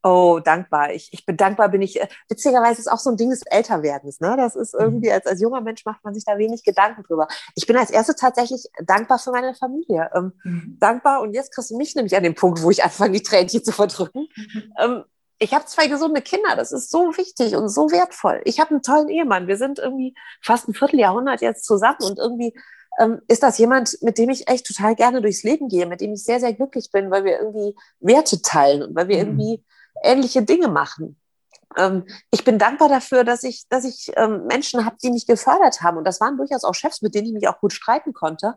Oh, 0.02 0.40
dankbar. 0.42 0.92
Ich, 0.92 1.10
ich 1.12 1.26
bin 1.26 1.36
dankbar, 1.36 1.68
bin 1.68 1.82
ich, 1.82 2.00
äh, 2.00 2.08
witzigerweise 2.28 2.80
ist 2.80 2.90
auch 2.90 2.98
so 2.98 3.10
ein 3.10 3.18
Ding 3.18 3.28
des 3.28 3.42
Älterwerdens. 3.42 4.20
Ne? 4.20 4.34
Das 4.36 4.56
ist 4.56 4.72
mhm. 4.74 4.80
irgendwie, 4.80 5.12
als, 5.12 5.26
als 5.26 5.42
junger 5.42 5.60
Mensch 5.60 5.84
macht 5.84 6.02
man 6.04 6.14
sich 6.14 6.24
da 6.24 6.38
wenig 6.38 6.64
Gedanken 6.64 7.02
drüber. 7.02 7.28
Ich 7.54 7.66
bin 7.66 7.76
als 7.76 7.90
erstes 7.90 8.16
tatsächlich 8.16 8.64
dankbar 8.82 9.18
für 9.18 9.30
meine 9.30 9.54
Familie. 9.54 10.10
Ähm, 10.14 10.32
mhm. 10.42 10.76
Dankbar, 10.80 11.20
und 11.20 11.34
jetzt 11.34 11.54
kriegst 11.54 11.70
du 11.70 11.76
mich 11.76 11.94
nämlich 11.94 12.16
an 12.16 12.22
den 12.22 12.34
Punkt, 12.34 12.62
wo 12.62 12.70
ich 12.70 12.82
anfange, 12.82 13.12
die 13.12 13.22
Tränchen 13.22 13.62
zu 13.62 13.72
verdrücken. 13.72 14.28
Mhm. 14.34 14.72
Ähm, 14.80 15.04
ich 15.42 15.54
habe 15.54 15.64
zwei 15.64 15.86
gesunde 15.86 16.20
Kinder, 16.20 16.54
das 16.54 16.70
ist 16.70 16.90
so 16.90 17.16
wichtig 17.16 17.56
und 17.56 17.68
so 17.68 17.90
wertvoll. 17.90 18.42
Ich 18.44 18.60
habe 18.60 18.70
einen 18.70 18.82
tollen 18.82 19.08
Ehemann. 19.08 19.48
Wir 19.48 19.56
sind 19.56 19.78
irgendwie 19.78 20.14
fast 20.42 20.68
ein 20.68 20.74
Vierteljahrhundert 20.74 21.40
jetzt 21.40 21.64
zusammen 21.64 22.02
und 22.02 22.18
irgendwie 22.18 22.54
ähm, 23.00 23.22
ist 23.26 23.42
das 23.42 23.56
jemand, 23.56 23.96
mit 24.02 24.18
dem 24.18 24.28
ich 24.28 24.48
echt 24.48 24.66
total 24.66 24.94
gerne 24.94 25.22
durchs 25.22 25.42
Leben 25.42 25.68
gehe, 25.68 25.86
mit 25.86 26.02
dem 26.02 26.12
ich 26.12 26.24
sehr, 26.24 26.40
sehr 26.40 26.52
glücklich 26.52 26.92
bin, 26.92 27.10
weil 27.10 27.24
wir 27.24 27.38
irgendwie 27.38 27.74
Werte 28.00 28.42
teilen 28.42 28.82
und 28.82 28.94
weil 28.94 29.08
wir 29.08 29.16
mhm. 29.16 29.40
irgendwie 29.40 29.64
ähnliche 30.02 30.42
Dinge 30.42 30.68
machen. 30.68 31.16
Ähm, 31.78 32.04
ich 32.30 32.44
bin 32.44 32.58
dankbar 32.58 32.90
dafür, 32.90 33.24
dass 33.24 33.42
ich, 33.42 33.66
dass 33.70 33.84
ich 33.84 34.12
ähm, 34.16 34.46
Menschen 34.46 34.84
habe, 34.84 34.96
die 35.02 35.10
mich 35.10 35.26
gefördert 35.26 35.80
haben. 35.80 35.96
Und 35.96 36.04
das 36.04 36.20
waren 36.20 36.36
durchaus 36.36 36.64
auch 36.64 36.74
Chefs, 36.74 37.00
mit 37.00 37.14
denen 37.14 37.28
ich 37.28 37.32
mich 37.32 37.48
auch 37.48 37.60
gut 37.60 37.72
streiten 37.72 38.12
konnte. 38.12 38.56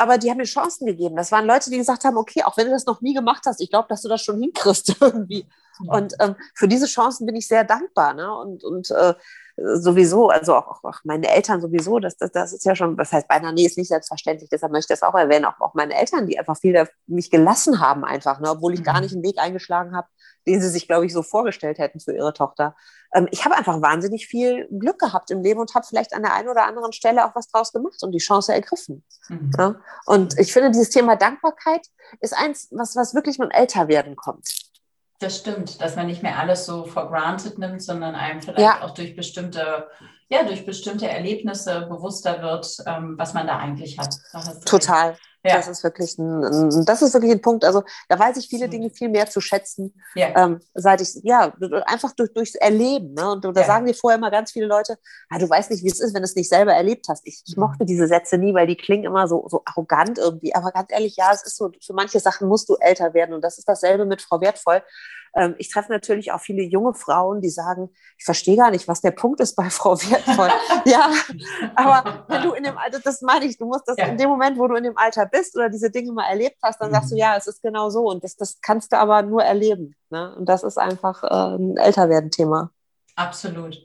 Aber 0.00 0.16
die 0.16 0.30
haben 0.30 0.38
mir 0.38 0.44
Chancen 0.44 0.86
gegeben. 0.86 1.14
Das 1.14 1.30
waren 1.30 1.44
Leute, 1.44 1.68
die 1.68 1.76
gesagt 1.76 2.04
haben, 2.04 2.16
okay, 2.16 2.42
auch 2.44 2.56
wenn 2.56 2.64
du 2.64 2.72
das 2.72 2.86
noch 2.86 3.02
nie 3.02 3.12
gemacht 3.12 3.42
hast, 3.44 3.60
ich 3.60 3.68
glaube, 3.68 3.86
dass 3.90 4.00
du 4.00 4.08
das 4.08 4.22
schon 4.22 4.40
hinkriegst 4.40 4.96
irgendwie. 5.00 5.46
Und 5.88 6.14
ähm, 6.20 6.36
für 6.54 6.68
diese 6.68 6.86
Chancen 6.86 7.26
bin 7.26 7.36
ich 7.36 7.46
sehr 7.46 7.64
dankbar. 7.64 8.14
Ne? 8.14 8.34
Und, 8.34 8.64
und 8.64 8.90
äh, 8.92 9.12
sowieso, 9.56 10.30
also 10.30 10.54
auch, 10.54 10.82
auch 10.84 11.00
meine 11.04 11.28
Eltern 11.28 11.60
sowieso, 11.60 11.98
das, 11.98 12.16
das, 12.16 12.32
das 12.32 12.52
ist 12.54 12.64
ja 12.64 12.74
schon, 12.74 12.96
das 12.96 13.12
heißt, 13.12 13.28
beinahe 13.28 13.52
nee, 13.52 13.66
ist 13.66 13.76
nicht 13.76 13.88
selbstverständlich, 13.88 14.48
deshalb 14.48 14.72
möchte 14.72 14.94
ich 14.94 15.00
das 15.00 15.06
auch 15.06 15.14
erwähnen, 15.14 15.44
auch, 15.44 15.60
auch 15.60 15.74
meine 15.74 15.94
Eltern, 15.94 16.26
die 16.26 16.38
einfach 16.38 16.56
viel 16.56 16.88
mich 17.06 17.30
gelassen 17.30 17.78
haben 17.80 18.04
einfach, 18.04 18.40
ne, 18.40 18.50
obwohl 18.50 18.72
ich 18.72 18.82
gar 18.82 18.96
mhm. 18.96 19.00
nicht 19.02 19.12
einen 19.12 19.22
Weg 19.22 19.38
eingeschlagen 19.38 19.94
habe, 19.94 20.08
den 20.46 20.60
sie 20.60 20.68
sich, 20.68 20.86
glaube 20.86 21.06
ich, 21.06 21.12
so 21.12 21.22
vorgestellt 21.22 21.78
hätten 21.78 22.00
für 22.00 22.12
ihre 22.12 22.32
Tochter. 22.32 22.74
Ähm, 23.14 23.28
ich 23.30 23.44
habe 23.44 23.56
einfach 23.56 23.80
wahnsinnig 23.80 24.26
viel 24.26 24.68
Glück 24.70 24.98
gehabt 24.98 25.30
im 25.30 25.42
Leben 25.42 25.60
und 25.60 25.74
habe 25.74 25.86
vielleicht 25.86 26.14
an 26.14 26.22
der 26.22 26.34
einen 26.34 26.48
oder 26.48 26.66
anderen 26.66 26.92
Stelle 26.92 27.26
auch 27.26 27.34
was 27.34 27.48
draus 27.48 27.72
gemacht 27.72 28.02
und 28.02 28.12
die 28.12 28.18
Chance 28.18 28.52
ergriffen. 28.52 29.04
Mhm. 29.28 29.50
Ja? 29.58 29.74
Und 30.06 30.38
ich 30.38 30.52
finde, 30.52 30.70
dieses 30.70 30.90
Thema 30.90 31.16
Dankbarkeit 31.16 31.86
ist 32.20 32.34
eins, 32.36 32.68
was, 32.70 32.96
was 32.96 33.14
wirklich 33.14 33.38
mit 33.38 33.52
dem 33.52 33.58
Älterwerden 33.58 34.16
kommt. 34.16 34.48
Das 35.18 35.36
stimmt, 35.36 35.82
dass 35.82 35.96
man 35.96 36.06
nicht 36.06 36.22
mehr 36.22 36.38
alles 36.38 36.64
so 36.64 36.84
for 36.86 37.08
granted 37.10 37.58
nimmt, 37.58 37.82
sondern 37.82 38.14
einem 38.14 38.40
vielleicht 38.40 38.60
ja. 38.60 38.82
auch 38.82 38.92
durch 38.92 39.14
bestimmte, 39.14 39.86
ja, 40.30 40.44
durch 40.44 40.64
bestimmte 40.64 41.08
Erlebnisse 41.08 41.86
bewusster 41.90 42.40
wird, 42.40 42.78
ähm, 42.86 43.16
was 43.18 43.34
man 43.34 43.46
da 43.46 43.58
eigentlich 43.58 43.98
hat. 43.98 44.14
Total. 44.64 45.18
Ja. 45.42 45.56
Das 45.56 45.68
ist 45.68 45.82
wirklich 45.82 46.18
ein, 46.18 46.84
das 46.84 47.00
ist 47.00 47.14
wirklich 47.14 47.32
ein 47.32 47.40
Punkt. 47.40 47.64
Also 47.64 47.82
da 48.08 48.18
weiß 48.18 48.36
ich 48.36 48.48
viele 48.48 48.68
Dinge 48.68 48.90
viel 48.90 49.08
mehr 49.08 49.28
zu 49.28 49.40
schätzen, 49.40 49.94
ja. 50.14 50.36
ähm, 50.36 50.60
seit 50.74 51.00
ich, 51.00 51.18
ja, 51.22 51.54
einfach 51.86 52.12
durch, 52.12 52.32
durchs 52.34 52.54
Erleben. 52.56 53.14
Ne? 53.14 53.30
Und, 53.30 53.44
da 53.44 53.50
ja. 53.52 53.66
sagen 53.66 53.86
dir 53.86 53.94
vorher 53.94 54.18
immer 54.18 54.30
ganz 54.30 54.52
viele 54.52 54.66
Leute, 54.66 54.98
ah, 55.30 55.38
du 55.38 55.48
weißt 55.48 55.70
nicht, 55.70 55.82
wie 55.82 55.88
es 55.88 56.00
ist, 56.00 56.14
wenn 56.14 56.20
du 56.22 56.26
es 56.26 56.36
nicht 56.36 56.50
selber 56.50 56.74
erlebt 56.74 57.06
hast. 57.08 57.26
Ich, 57.26 57.42
ich, 57.46 57.56
mochte 57.56 57.86
diese 57.86 58.06
Sätze 58.06 58.36
nie, 58.36 58.52
weil 58.52 58.66
die 58.66 58.76
klingen 58.76 59.04
immer 59.04 59.28
so, 59.28 59.46
so 59.48 59.62
arrogant 59.64 60.18
irgendwie. 60.18 60.54
Aber 60.54 60.72
ganz 60.72 60.92
ehrlich, 60.92 61.16
ja, 61.16 61.32
es 61.32 61.42
ist 61.42 61.56
so, 61.56 61.70
für 61.84 61.94
manche 61.94 62.20
Sachen 62.20 62.46
musst 62.46 62.68
du 62.68 62.76
älter 62.76 63.14
werden. 63.14 63.34
Und 63.34 63.42
das 63.42 63.56
ist 63.56 63.68
dasselbe 63.68 64.04
mit 64.04 64.20
Frau 64.20 64.40
Wertvoll. 64.42 64.82
Ähm, 65.34 65.54
ich 65.58 65.70
treffe 65.70 65.92
natürlich 65.92 66.32
auch 66.32 66.40
viele 66.40 66.62
junge 66.62 66.94
Frauen, 66.94 67.40
die 67.40 67.50
sagen, 67.50 67.90
ich 68.18 68.24
verstehe 68.24 68.56
gar 68.56 68.70
nicht, 68.70 68.88
was 68.88 69.00
der 69.00 69.12
Punkt 69.12 69.40
ist 69.40 69.54
bei 69.54 69.70
Frau 69.70 69.96
Wertvoll. 69.96 70.50
ja, 70.84 71.10
aber 71.74 72.24
wenn 72.28 72.42
du 72.42 72.52
in 72.52 72.64
dem 72.64 72.78
Alter, 72.78 73.00
das 73.00 73.22
meine 73.22 73.44
ich, 73.44 73.58
du 73.58 73.66
musst 73.66 73.86
das 73.86 73.96
ja. 73.96 74.06
in 74.06 74.18
dem 74.18 74.28
Moment, 74.28 74.58
wo 74.58 74.66
du 74.66 74.74
in 74.74 74.84
dem 74.84 74.96
Alter 74.96 75.26
bist 75.26 75.56
oder 75.56 75.68
diese 75.68 75.90
Dinge 75.90 76.12
mal 76.12 76.28
erlebt 76.28 76.58
hast, 76.62 76.80
dann 76.80 76.90
sagst 76.90 77.10
du, 77.10 77.14
mhm. 77.14 77.20
ja, 77.20 77.36
es 77.36 77.46
ist 77.46 77.62
genau 77.62 77.90
so. 77.90 78.04
Und 78.04 78.24
das, 78.24 78.36
das 78.36 78.60
kannst 78.60 78.92
du 78.92 78.98
aber 78.98 79.22
nur 79.22 79.42
erleben. 79.42 79.94
Ne? 80.10 80.34
Und 80.36 80.48
das 80.48 80.62
ist 80.62 80.78
einfach 80.78 81.22
äh, 81.22 81.56
ein 81.56 81.76
Älterwerden-Thema. 81.76 82.70
Absolut. 83.16 83.78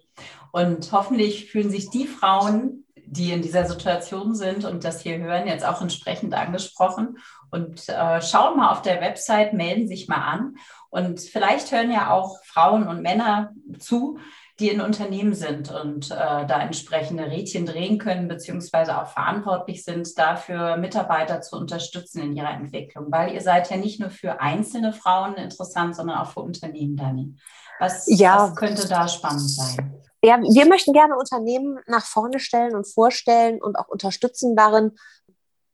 Und 0.51 0.91
hoffentlich 0.91 1.51
fühlen 1.51 1.69
sich 1.69 1.89
die 1.89 2.07
Frauen, 2.07 2.85
die 3.07 3.31
in 3.31 3.41
dieser 3.41 3.65
Situation 3.65 4.35
sind 4.35 4.65
und 4.65 4.83
das 4.83 5.01
hier 5.01 5.17
hören, 5.19 5.47
jetzt 5.47 5.65
auch 5.65 5.81
entsprechend 5.81 6.33
angesprochen. 6.33 7.17
Und 7.51 7.87
äh, 7.87 8.21
schauen 8.21 8.57
mal 8.57 8.71
auf 8.71 8.81
der 8.81 9.01
Website, 9.01 9.53
melden 9.53 9.87
sich 9.87 10.07
mal 10.07 10.17
an. 10.17 10.55
Und 10.95 11.19
vielleicht 11.19 11.73
hören 11.73 11.91
ja 11.91 12.11
auch 12.11 12.41
Frauen 12.45 12.87
und 12.87 13.01
Männer 13.01 13.51
zu, 13.79 14.17
die 14.61 14.69
in 14.69 14.79
Unternehmen 14.79 15.33
sind 15.33 15.69
und 15.69 16.09
äh, 16.11 16.47
da 16.47 16.61
entsprechende 16.61 17.25
Rädchen 17.25 17.65
drehen 17.65 17.97
können, 17.97 18.29
beziehungsweise 18.29 18.97
auch 19.01 19.07
verantwortlich 19.07 19.83
sind, 19.83 20.17
dafür 20.17 20.77
Mitarbeiter 20.77 21.41
zu 21.41 21.57
unterstützen 21.57 22.21
in 22.21 22.33
ihrer 22.37 22.51
Entwicklung. 22.51 23.07
Weil 23.09 23.33
ihr 23.33 23.41
seid 23.41 23.69
ja 23.69 23.75
nicht 23.75 23.99
nur 23.99 24.09
für 24.09 24.39
einzelne 24.39 24.93
Frauen 24.93 25.35
interessant, 25.35 25.97
sondern 25.97 26.19
auch 26.19 26.31
für 26.31 26.39
Unternehmen, 26.39 26.95
Dani. 26.95 27.35
Was, 27.77 28.05
ja. 28.07 28.47
was 28.47 28.55
könnte 28.55 28.87
da 28.87 29.09
spannend 29.09 29.49
sein? 29.49 30.01
Ja, 30.23 30.39
wir 30.41 30.65
möchten 30.65 30.93
gerne 30.93 31.17
Unternehmen 31.17 31.77
nach 31.87 32.05
vorne 32.05 32.39
stellen 32.39 32.73
und 32.73 32.87
vorstellen 32.87 33.61
und 33.61 33.75
auch 33.75 33.89
unterstützen 33.89 34.55
darin, 34.55 34.93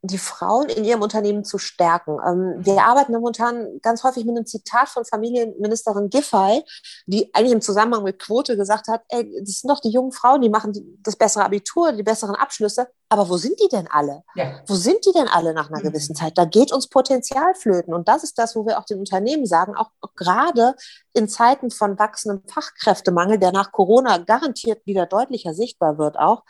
die 0.03 0.17
Frauen 0.17 0.67
in 0.69 0.83
ihrem 0.83 1.01
Unternehmen 1.01 1.43
zu 1.43 1.59
stärken. 1.59 2.17
Ähm, 2.25 2.55
wir 2.65 2.83
arbeiten 2.83 3.11
momentan 3.13 3.79
ganz 3.81 4.03
häufig 4.03 4.25
mit 4.25 4.35
einem 4.35 4.47
Zitat 4.47 4.89
von 4.89 5.05
Familienministerin 5.05 6.09
Giffey, 6.09 6.63
die 7.05 7.33
eigentlich 7.35 7.51
im 7.51 7.61
Zusammenhang 7.61 8.03
mit 8.03 8.17
Quote 8.17 8.57
gesagt 8.57 8.87
hat, 8.87 9.03
ey, 9.09 9.31
das 9.41 9.59
sind 9.59 9.69
doch 9.69 9.79
die 9.79 9.91
jungen 9.91 10.11
Frauen, 10.11 10.41
die 10.41 10.49
machen 10.49 10.99
das 11.03 11.15
bessere 11.15 11.45
Abitur, 11.45 11.91
die 11.91 12.01
besseren 12.01 12.35
Abschlüsse. 12.35 12.87
Aber 13.09 13.29
wo 13.29 13.37
sind 13.37 13.59
die 13.59 13.67
denn 13.67 13.87
alle? 13.91 14.23
Ja. 14.33 14.61
Wo 14.65 14.73
sind 14.73 15.05
die 15.05 15.11
denn 15.11 15.27
alle 15.27 15.53
nach 15.53 15.69
einer 15.69 15.79
mhm. 15.79 15.89
gewissen 15.89 16.15
Zeit? 16.15 16.35
Da 16.35 16.45
geht 16.45 16.71
uns 16.71 16.87
Potenzial 16.87 17.53
flöten. 17.53 17.93
Und 17.93 18.07
das 18.07 18.23
ist 18.23 18.39
das, 18.39 18.55
wo 18.55 18.65
wir 18.65 18.79
auch 18.79 18.85
den 18.85 18.99
Unternehmen 18.99 19.45
sagen, 19.45 19.75
auch, 19.75 19.91
auch 20.01 20.15
gerade 20.15 20.75
in 21.13 21.29
Zeiten 21.29 21.69
von 21.69 21.99
wachsendem 21.99 22.41
Fachkräftemangel, 22.47 23.37
der 23.37 23.51
nach 23.51 23.71
Corona 23.71 24.17
garantiert 24.17 24.83
wieder 24.87 25.05
deutlicher 25.05 25.53
sichtbar 25.53 25.99
wird 25.99 26.17
auch, 26.17 26.43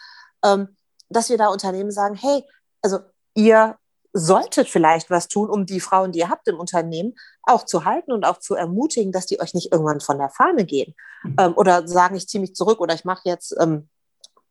ähm, 0.46 0.78
dass 1.10 1.30
wir 1.30 1.38
da 1.38 1.50
Unternehmen 1.50 1.92
sagen, 1.92 2.16
hey, 2.16 2.46
also 2.82 3.00
ihr 3.36 3.78
solltet 4.14 4.68
vielleicht 4.68 5.10
was 5.10 5.28
tun, 5.28 5.50
um 5.50 5.66
die 5.66 5.80
Frauen, 5.80 6.12
die 6.12 6.20
ihr 6.20 6.30
habt 6.30 6.48
im 6.48 6.60
Unternehmen, 6.60 7.14
auch 7.44 7.66
zu 7.66 7.86
halten 7.86 8.12
und 8.12 8.26
auch 8.26 8.40
zu 8.40 8.56
ermutigen, 8.56 9.12
dass 9.12 9.26
die 9.26 9.40
euch 9.40 9.54
nicht 9.54 9.72
irgendwann 9.72 10.02
von 10.02 10.18
der 10.18 10.30
Fahne 10.30 10.66
gehen 10.66 10.94
mhm. 11.24 11.36
ähm, 11.40 11.54
oder 11.56 11.88
sagen, 11.88 12.16
ich 12.16 12.28
ziehe 12.28 12.42
mich 12.42 12.56
zurück 12.56 12.82
oder 12.82 12.94
ich 12.94 13.06
mache 13.06 13.22
jetzt 13.26 13.56
ähm, 13.60 13.88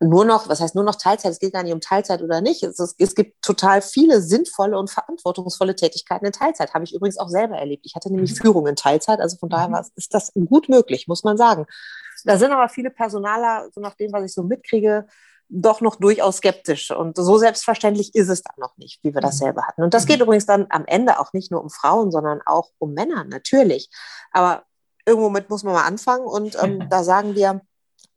nur 0.03 0.25
noch, 0.25 0.49
was 0.49 0.61
heißt 0.61 0.75
nur 0.75 0.85
noch 0.85 0.95
Teilzeit? 0.95 1.31
Es 1.31 1.39
geht 1.39 1.53
gar 1.53 1.63
nicht 1.63 1.75
um 1.75 1.81
Teilzeit 1.83 2.23
oder 2.23 2.41
nicht. 2.41 2.63
Es, 2.63 2.79
ist, 2.79 2.95
es, 2.99 3.15
gibt 3.15 3.43
total 3.43 3.83
viele 3.83 4.23
sinnvolle 4.23 4.79
und 4.79 4.91
verantwortungsvolle 4.91 5.77
Tätigkeiten 5.77 6.25
in 6.25 6.33
Teilzeit. 6.33 6.73
Habe 6.73 6.85
ich 6.85 6.95
übrigens 6.95 7.19
auch 7.19 7.29
selber 7.29 7.57
erlebt. 7.57 7.85
Ich 7.85 7.95
hatte 7.95 8.11
nämlich 8.11 8.33
mhm. 8.33 8.37
Führung 8.37 8.67
in 8.67 8.77
Teilzeit, 8.77 9.21
also 9.21 9.37
von 9.37 9.51
daher 9.51 9.69
mhm. 9.69 9.77
ist 9.97 10.15
das 10.15 10.33
gut 10.33 10.71
möglich, 10.71 11.07
muss 11.07 11.23
man 11.23 11.37
sagen. 11.37 11.67
Da 12.25 12.39
sind 12.39 12.51
aber 12.51 12.71
viele 12.71 12.91
Personaler, 12.91 13.69
so 13.75 13.81
nach 13.81 13.95
dem, 13.95 14.11
was 14.13 14.25
ich 14.25 14.33
so 14.33 14.43
mitkriege, 14.43 15.07
doch 15.51 15.81
noch 15.81 15.97
durchaus 15.97 16.39
skeptisch. 16.39 16.91
Und 16.91 17.17
so 17.17 17.37
selbstverständlich 17.37 18.15
ist 18.15 18.29
es 18.29 18.43
dann 18.43 18.55
noch 18.59 18.77
nicht, 18.77 19.01
wie 19.03 19.13
wir 19.13 19.21
das 19.21 19.35
mhm. 19.37 19.45
selber 19.45 19.67
hatten. 19.67 19.83
Und 19.83 19.93
das 19.95 20.07
geht 20.07 20.19
mhm. 20.19 20.25
übrigens 20.25 20.47
dann 20.47 20.67
am 20.71 20.85
Ende 20.87 21.19
auch 21.19 21.33
nicht 21.33 21.51
nur 21.51 21.63
um 21.63 21.71
Frauen, 21.71 22.11
sondern 22.11 22.41
auch 22.47 22.71
um 22.79 22.95
Männer, 22.95 23.25
natürlich. 23.25 23.91
Aber 24.31 24.63
irgendwo 25.05 25.29
mit 25.29 25.51
muss 25.51 25.65
man 25.65 25.75
mal 25.75 25.87
anfangen. 25.87 26.25
Und 26.25 26.57
ähm, 26.63 26.87
da 26.91 27.03
sagen 27.03 27.35
wir, 27.35 27.61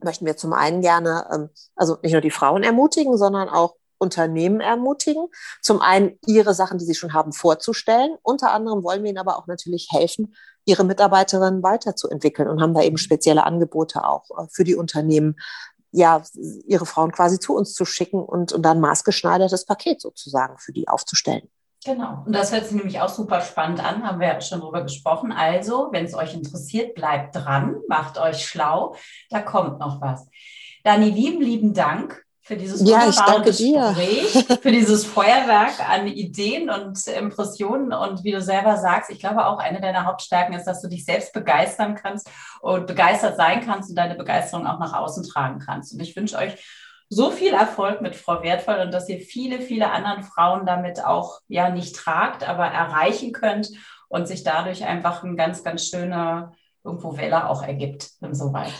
möchten 0.04 0.26
wir 0.26 0.38
zum 0.38 0.54
einen 0.54 0.82
gerne, 0.82 1.28
ähm, 1.34 1.50
also 1.76 1.98
nicht 2.04 2.14
nur 2.14 2.22
die 2.22 2.32
Frauen 2.32 2.64
ermutigen, 2.64 3.18
sondern 3.18 3.50
auch 3.50 3.76
Unternehmen 3.98 4.60
ermutigen. 4.60 5.28
Zum 5.62 5.82
einen 5.82 6.20
ihre 6.26 6.54
Sachen, 6.54 6.78
die 6.78 6.86
sie 6.86 6.96
schon 6.96 7.14
haben, 7.14 7.34
vorzustellen. 7.34 8.16
Unter 8.22 8.52
anderem 8.52 8.84
wollen 8.84 9.02
wir 9.04 9.10
ihnen 9.10 9.20
aber 9.20 9.38
auch 9.38 9.48
natürlich 9.48 9.88
helfen, 9.92 10.36
ihre 10.66 10.84
Mitarbeiterinnen 10.84 11.64
weiterzuentwickeln 11.64 12.48
und 12.48 12.62
haben 12.62 12.74
da 12.74 12.82
eben 12.82 12.94
mhm. 12.94 12.98
spezielle 12.98 13.44
Angebote 13.46 14.06
auch 14.06 14.30
äh, 14.32 14.48
für 14.52 14.64
die 14.64 14.76
Unternehmen 14.76 15.36
ja, 15.94 16.24
ihre 16.66 16.86
Frauen 16.86 17.12
quasi 17.12 17.40
zu 17.40 17.56
uns 17.56 17.74
zu 17.74 17.86
schicken 17.86 18.22
und, 18.22 18.52
und 18.52 18.64
dann 18.64 18.82
maßgeschneidertes 18.82 19.66
Paket 19.66 20.02
sozusagen 20.02 20.58
für 20.58 20.74
die 20.74 20.88
aufzustellen. 20.88 21.48
Genau. 21.86 22.24
Und 22.26 22.34
das 22.34 22.52
hört 22.52 22.66
sich 22.66 22.76
nämlich 22.76 23.00
auch 23.00 23.10
super 23.10 23.42
spannend 23.42 23.84
an, 23.84 24.04
haben 24.04 24.20
wir 24.20 24.28
ja 24.28 24.42
schon 24.42 24.62
drüber 24.62 24.82
gesprochen. 24.82 25.32
Also, 25.32 25.90
wenn 25.92 26.06
es 26.06 26.16
euch 26.16 26.34
interessiert, 26.34 26.96
bleibt 26.96 27.36
dran, 27.36 27.76
macht 27.88 28.18
euch 28.18 28.46
schlau, 28.46 28.96
da 29.30 29.42
kommt 29.42 29.80
noch 29.80 30.02
was. 30.02 30.28
Dani, 30.84 31.10
lieben, 31.10 31.42
lieben 31.42 31.74
Dank 31.74 32.26
für 32.46 32.58
dieses 32.58 32.88
ja, 32.88 33.10
danke 33.26 33.52
Gespräch, 33.52 34.34
dir. 34.34 34.58
für 34.62 34.72
dieses 34.72 35.06
Feuerwerk 35.06 35.80
an 35.90 36.08
Ideen 36.08 36.70
und 36.70 37.08
Impressionen 37.08 37.94
und 37.94 38.26
wie 38.26 38.34
du 38.34 38.42
selber 38.42 38.76
sagst, 38.76 39.10
ich 39.10 39.20
glaube 39.20 39.46
auch 39.46 39.60
eine 39.60 39.80
deiner 39.80 40.06
Hauptstärken 40.06 40.54
ist, 40.54 40.66
dass 40.66 40.82
du 40.82 40.90
dich 40.90 41.06
selbst 41.06 41.32
begeistern 41.32 41.96
kannst 41.96 42.30
und 42.60 42.86
begeistert 42.86 43.38
sein 43.38 43.66
kannst 43.66 43.90
und 43.90 43.96
deine 43.96 44.16
Begeisterung 44.16 44.68
auch 44.68 44.78
nach 44.78 44.94
außen 44.94 45.24
tragen 45.24 45.60
kannst. 45.60 45.94
Und 45.94 46.02
ich 46.02 46.18
wünsche 46.18 46.38
euch 46.38 46.56
so 47.08 47.32
viel 47.32 47.54
Erfolg 47.54 48.02
mit 48.02 48.16
Frau 48.16 48.44
Wertvoll 48.44 48.80
und 48.80 48.94
dass 48.94 49.08
ihr 49.08 49.20
viele, 49.20 49.62
viele 49.62 49.92
anderen 49.92 50.24
Frauen 50.24 50.66
damit 50.66 51.04
auch 51.04 51.40
ja 51.48 51.70
nicht 51.70 51.96
tragt, 51.96 52.48
aber 52.48 52.66
erreichen 52.66 53.32
könnt 53.32 53.70
und 54.10 54.28
sich 54.28 54.44
dadurch 54.44 54.84
einfach 54.84 55.24
ein 55.24 55.38
ganz, 55.38 55.64
ganz 55.64 55.88
schöner 55.88 56.52
irgendwo 56.84 57.16
Welle 57.16 57.50
auch 57.50 57.64
ergibt, 57.64 58.10
insoweit. 58.20 58.74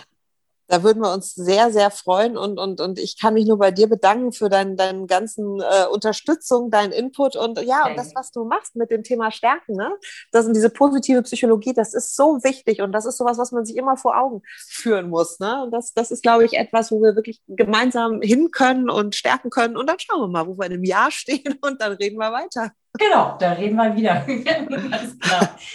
Da 0.68 0.84
würden 0.84 1.02
wir 1.02 1.14
uns 1.14 1.34
sehr, 1.36 1.72
sehr 1.72 1.92
freuen 1.92 2.38
und, 2.38 2.58
und, 2.58 2.80
und 2.80 3.00
ich 3.00 3.20
kann 3.20 3.34
mich 3.34 3.46
nur 3.46 3.58
bei 3.58 3.72
dir 3.72 3.88
bedanken 3.88 4.32
für 4.32 4.50
deinen 4.50 4.78
deinen 4.78 5.08
ganzen 5.08 5.60
äh, 5.60 5.86
Unterstützung, 5.92 6.72
deinen 6.72 6.92
Input 6.92 7.36
und 7.36 7.62
ja, 7.62 7.88
und 7.88 7.98
das, 7.98 8.14
was 8.16 8.32
du 8.32 8.46
machst 8.46 8.76
mit 8.76 8.92
dem 8.92 9.04
Thema 9.04 9.32
Stärken, 9.32 9.76
ne? 9.76 9.92
Das 10.32 10.46
sind 10.46 10.56
diese 10.56 10.70
positive 10.70 11.22
Psychologie, 11.24 11.74
das 11.74 11.94
ist 11.94 12.16
so 12.16 12.44
wichtig 12.44 12.82
und 12.82 12.92
das 12.92 13.06
ist 13.06 13.18
sowas, 13.18 13.38
was 13.38 13.52
man 13.52 13.66
sich 13.66 13.76
immer 13.76 13.98
vor 13.98 14.18
Augen 14.18 14.42
führen 14.68 15.10
muss. 15.10 15.40
Ne? 15.40 15.64
Und 15.64 15.72
das, 15.72 15.94
das 15.94 16.12
ist, 16.12 16.24
glaube 16.24 16.46
ich, 16.46 16.54
etwas, 16.54 16.92
wo 16.92 17.02
wir 17.02 17.16
wirklich 17.16 17.42
gemeinsam 17.48 18.22
hin 18.22 18.52
können 18.52 18.90
und 18.90 19.16
stärken 19.16 19.50
können. 19.50 19.78
Und 19.78 19.88
dann 19.88 20.00
schauen 20.00 20.22
wir 20.22 20.28
mal, 20.28 20.48
wo 20.48 20.58
wir 20.58 20.66
in 20.66 20.74
einem 20.74 20.84
Jahr 20.84 21.12
stehen 21.12 21.58
und 21.62 21.82
dann 21.82 21.94
reden 21.94 22.18
wir 22.18 22.32
weiter. 22.32 22.72
Genau, 22.98 23.38
da 23.40 23.54
reden 23.54 23.76
wir 23.76 23.96
wieder. 23.96 24.26
Alles 24.92 25.20
klar. 25.20 25.56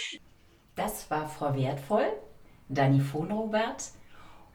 Das 0.75 1.11
war 1.11 1.27
Frau 1.27 1.53
Wertvoll, 1.57 2.07
Dani 2.69 3.01
von 3.01 3.29
Robert. 3.29 3.83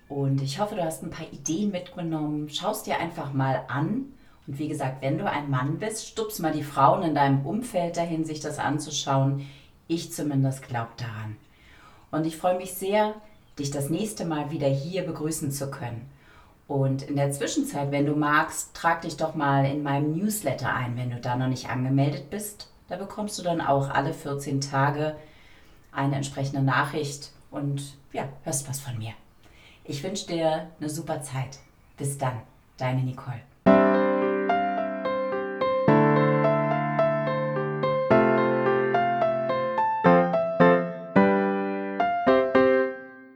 Und 0.08 0.42
ich 0.42 0.60
hoffe, 0.60 0.74
du 0.74 0.84
hast 0.84 1.02
ein 1.02 1.10
paar 1.10 1.30
Ideen 1.32 1.70
mitgenommen. 1.70 2.48
Schau 2.50 2.72
es 2.72 2.82
dir 2.82 2.98
einfach 2.98 3.32
mal 3.32 3.64
an. 3.68 4.12
Und 4.46 4.58
wie 4.58 4.68
gesagt, 4.68 5.02
wenn 5.02 5.18
du 5.18 5.28
ein 5.28 5.50
Mann 5.50 5.78
bist, 5.78 6.06
stups 6.06 6.38
mal 6.38 6.52
die 6.52 6.62
Frauen 6.62 7.02
in 7.02 7.14
deinem 7.14 7.46
Umfeld 7.46 7.96
dahin, 7.96 8.24
sich 8.24 8.40
das 8.40 8.58
anzuschauen. 8.58 9.46
Ich 9.88 10.12
zumindest 10.12 10.62
glaube 10.68 10.90
daran. 10.96 11.36
Und 12.10 12.26
ich 12.26 12.36
freue 12.36 12.56
mich 12.56 12.74
sehr, 12.74 13.14
dich 13.58 13.70
das 13.70 13.90
nächste 13.90 14.24
Mal 14.24 14.50
wieder 14.50 14.68
hier 14.68 15.04
begrüßen 15.04 15.50
zu 15.50 15.70
können. 15.70 16.08
Und 16.66 17.02
in 17.02 17.16
der 17.16 17.30
Zwischenzeit, 17.32 17.90
wenn 17.90 18.06
du 18.06 18.14
magst, 18.14 18.74
trag 18.74 19.02
dich 19.02 19.16
doch 19.16 19.34
mal 19.34 19.66
in 19.66 19.82
meinem 19.82 20.16
Newsletter 20.16 20.72
ein, 20.74 20.96
wenn 20.96 21.10
du 21.10 21.20
da 21.20 21.36
noch 21.36 21.48
nicht 21.48 21.68
angemeldet 21.68 22.30
bist. 22.30 22.70
Da 22.88 22.96
bekommst 22.96 23.38
du 23.38 23.42
dann 23.42 23.60
auch 23.60 23.90
alle 23.90 24.14
14 24.14 24.60
Tage 24.60 25.16
eine 25.92 26.16
entsprechende 26.16 26.62
Nachricht 26.62 27.32
und 27.50 27.96
ja, 28.12 28.28
hörst 28.42 28.68
was 28.68 28.80
von 28.80 28.98
mir. 28.98 29.12
Ich 29.87 30.03
wünsche 30.03 30.27
dir 30.27 30.70
eine 30.81 30.88
super 30.88 31.20
Zeit. 31.20 31.59
Bis 31.99 32.16
dann, 32.16 32.40
deine 32.79 33.03
Nicole. 33.03 33.42